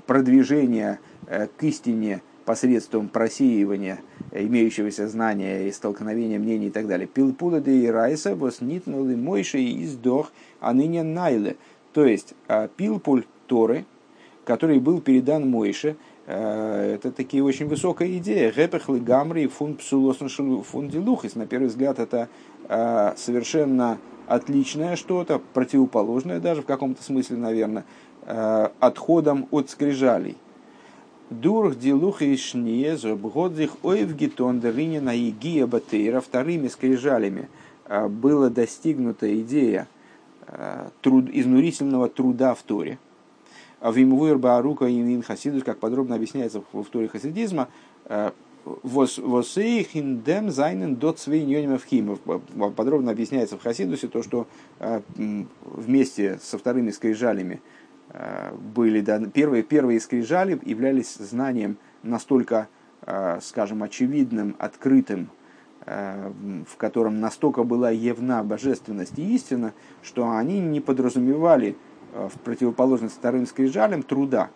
[0.07, 4.01] продвижение к истине посредством просеивания
[4.32, 7.07] имеющегося знания и столкновения мнений и так далее.
[7.07, 11.57] Пилпуда де Ирайса воснитнули мойши и издох, а ныне найле.
[11.92, 12.34] То есть
[12.76, 13.84] пилпуль Торы,
[14.44, 15.96] который был передан Мойше,
[16.32, 18.52] это такие очень высокая идея.
[18.52, 20.26] Гепехлы гамри фун псулосн
[20.62, 21.34] фун дилухис.
[21.34, 22.28] На первый взгляд это
[22.68, 27.84] а, совершенно отличное что-то, противоположное даже в каком-то смысле, наверное,
[28.80, 30.36] отходом от скрижалей–
[31.30, 35.68] Дурх дилух и шниезу бгодзих ойвгитон деринина и гия
[36.20, 37.48] вторыми скрижалями
[37.84, 39.86] а, было достигнута идея
[41.02, 42.98] труд, изнурительного труда в Торе.
[43.80, 47.68] А в Имвуэр Баарука и Хасидус, как подробно объясняется в, Торе хасидизма,
[48.84, 51.86] Восейхиндем зайнен дот свейньонимов
[52.76, 54.46] Подробно объясняется в Хасидусе то, что
[55.64, 57.60] вместе со вторыми скрижалями
[58.12, 62.68] Э, были да, первые, первые скрижали являлись знанием настолько,
[63.02, 65.30] э, скажем, очевидным, открытым,
[65.86, 66.32] э,
[66.68, 71.76] в котором настолько была явна божественность и истина, что они не подразумевали
[72.12, 74.50] в противоположность вторым скрижалям труда.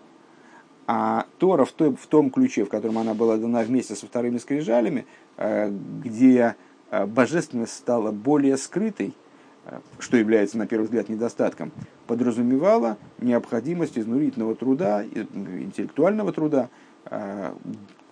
[0.87, 4.39] А Тора в том, в том ключе, в котором она была дана вместе со вторыми
[4.39, 5.07] скрижалями,
[5.39, 6.57] где
[6.91, 9.15] божественность стала более скрытой,
[9.99, 11.73] что является, на первый взгляд, недостатком,
[12.07, 16.69] подразумевала необходимость изнурительного труда, интеллектуального труда
[17.07, 17.53] э,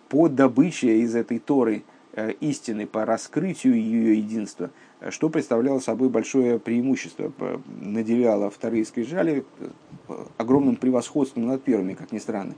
[0.08, 1.91] по добыче из этой Торы э,
[2.40, 4.70] истины, по раскрытию ее единства,
[5.10, 7.32] что представляло собой большое преимущество,
[7.80, 12.54] наделяло вторые скрижали э, огромным превосходством над первыми, как ни странно.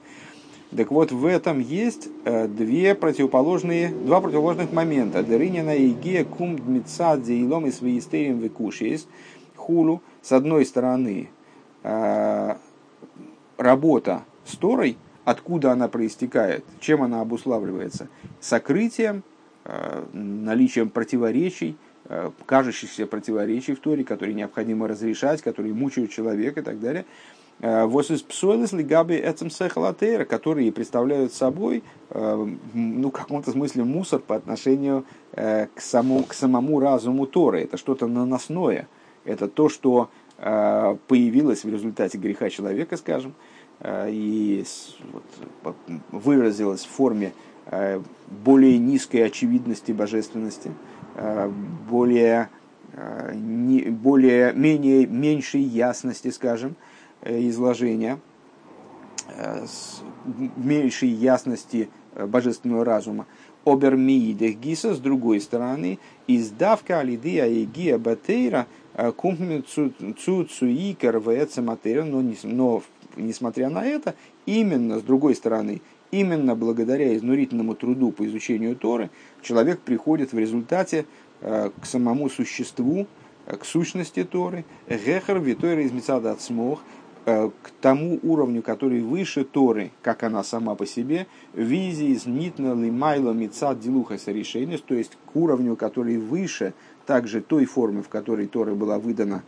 [0.77, 5.23] Так вот, в этом есть две противоположные, два противоположных момента.
[5.23, 9.07] Деринина и Гея кум дмитсадзе илом и свои стерим векушиес
[9.55, 11.29] хулу– с одной стороны,
[11.83, 12.57] э,
[13.59, 14.97] работа с Торой,
[15.27, 18.09] откуда она проистекает, чем она обуславливается,
[18.41, 19.34] сокрытием, э,
[20.13, 26.81] наличием противоречий, э, кажущихся противоречий в Торе, которые необходимо разрешать, которые мучают человека и так
[26.81, 27.05] далее.
[27.61, 34.35] Вот из псойлес лигаби этим сехалатейра, которые представляют собой, ну, в каком-то смысле мусор по
[34.35, 37.63] отношению к, саму, к самому разуму Торы.
[37.63, 38.89] Это что-то наносное–
[39.25, 43.35] это то, что э, появилось в результате греха человека, скажем,
[43.81, 44.65] э, и
[45.63, 45.77] вот,
[46.11, 47.33] выразилось в форме э,
[48.45, 50.71] более низкой очевидности божественности,
[51.89, 52.51] более,
[53.33, 56.77] более менее, меньшей ясности, скажем,
[57.25, 58.19] изложения,
[60.57, 63.27] меньшей ясности божественного разума.
[63.65, 69.11] Обермиидех гиса, с другой стороны, издавка алидея и гия батейра– Э,
[69.67, 69.93] цу
[71.63, 72.83] материя, но, но
[73.17, 74.15] несмотря на это,
[74.47, 75.83] именно с другой стороны,
[76.21, 79.11] именно благодаря изнурительному труду по изучению Торы,
[79.43, 81.07] человек приходит в результате
[81.41, 83.07] э, к самому существу,
[83.47, 86.81] э, к сущности Торы, гехар витойра из от смог,
[87.27, 93.33] к тому уровню, который выше Торы, как она сама по себе, визи из нитна лимайла
[93.33, 96.75] мицад дилуха решения, то есть к уровню, который выше
[97.07, 99.43] также той формы, в которой Тора была выдана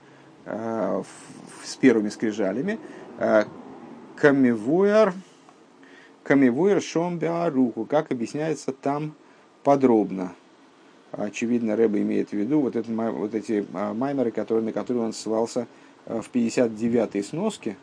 [0.47, 2.79] с первыми скрижалями,
[4.17, 5.13] камевуэр,
[6.27, 9.15] камевуэр шомбеаруху, как объясняется там
[9.63, 10.35] подробно.
[11.13, 15.69] Очевидно, Рэба имеет в виду вот, это, вот эти маймеры, которые, на которые он ссылался
[16.05, 17.77] в 59-й сноске.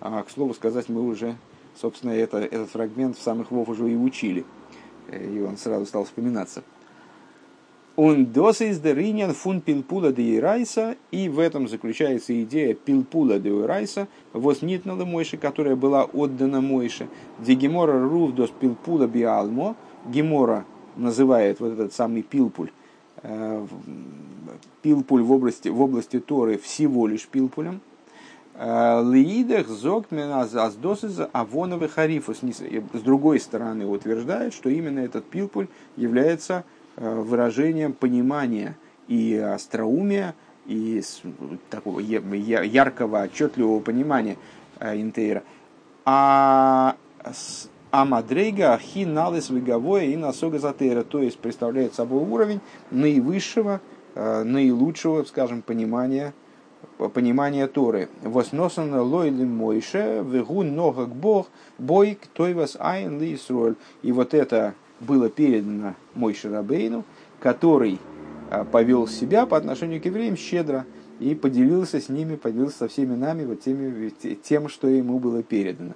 [0.00, 1.36] А, к слову сказать, мы уже,
[1.76, 4.44] собственно, это, этот фрагмент в самых Вов уже и учили.
[5.10, 6.62] И он сразу стал вспоминаться.
[7.96, 13.50] Он доса из дериньян фун пилпула де Ирайса, и в этом заключается идея пилпула де
[13.50, 17.08] Ирайса, воснитнала Мойши, которая была отдана Мойше.
[17.38, 19.76] Де Гемора рув дос пилпула биалмо,
[20.06, 20.64] Гемора
[20.96, 22.70] называет вот этот самый пилпуль,
[23.22, 23.66] э,
[24.80, 27.82] пилпуль в области, в области Торы всего лишь пилпулем.
[28.54, 32.40] Э, Лиидах аздосыз авоновый харифус.
[32.40, 35.66] С другой стороны утверждает, что именно этот пилпуль
[35.96, 38.76] является э, выражением понимания
[39.08, 40.34] и остроумия,
[40.66, 41.02] и
[41.70, 44.36] такого яркого, отчетливого понимания
[44.80, 45.42] Интейра.
[46.04, 46.96] А
[47.92, 53.82] Амадрейга хиналис выговое и насога затера, то есть представляет собой уровень наивысшего,
[54.14, 56.32] э, наилучшего, скажем, понимания,
[57.12, 58.08] понимания Торы.
[58.22, 63.38] Восносан лойли мойше, вегу ногак бог, бой той вас айн ли
[64.00, 67.04] И вот это было передано Мойше Рабейну,
[67.40, 67.98] который
[68.50, 70.86] э, повел себя по отношению к евреям щедро
[71.18, 74.10] и поделился с ними, поделился со всеми нами вот теми,
[74.42, 75.94] тем, что ему было передано.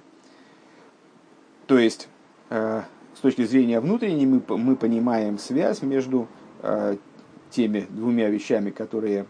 [1.65, 2.07] То есть,
[2.49, 2.81] э,
[3.15, 6.27] с точки зрения внутренней, мы, мы понимаем связь между
[6.61, 6.97] э,
[7.49, 9.25] теми двумя вещами, которые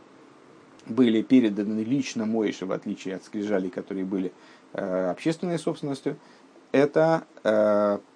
[0.87, 4.31] были переданы лично Моише, в отличие от скрижалей, которые были
[4.71, 6.17] общественной собственностью.
[6.71, 7.23] Это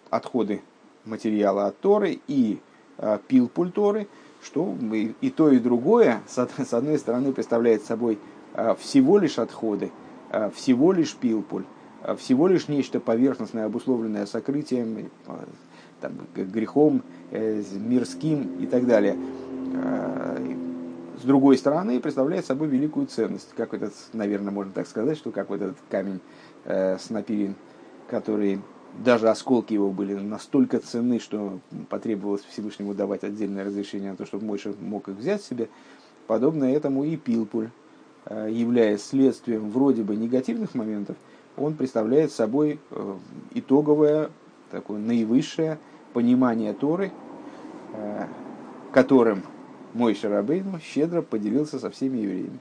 [0.09, 0.61] отходы
[1.05, 2.59] материала от Торы и
[3.27, 4.07] пилпуль Торы,
[4.43, 4.75] что
[5.21, 8.19] и то, и другое, с одной стороны, представляет собой
[8.79, 9.91] всего лишь отходы,
[10.53, 11.65] всего лишь пилпуль,
[12.03, 15.45] а всего лишь нечто поверхностное, обусловленное сокрытием, а,
[15.99, 19.15] там, грехом, э, мирским и так далее.
[19.75, 20.37] А,
[21.21, 25.49] с другой стороны, представляет собой великую ценность, как этот, наверное, можно так сказать, что как
[25.49, 26.19] вот этот камень
[26.65, 27.53] э, снапирин,
[28.09, 28.59] который
[28.99, 34.45] даже осколки его были настолько ценны, что потребовалось Всевышнему давать отдельное разрешение на то, чтобы
[34.45, 35.69] Мойша мог их взять себе.
[36.27, 37.69] Подобно этому и Пилпуль,
[38.25, 41.15] э, являясь следствием вроде бы негативных моментов–
[41.57, 43.15] он представляет собой э,
[43.53, 44.29] итоговое,
[44.71, 45.77] такое наивысшее
[46.13, 47.11] понимание Торы,
[47.93, 48.25] э,
[48.93, 49.43] которым
[49.93, 52.59] мой Шарабейну щедро поделился со всеми евреями.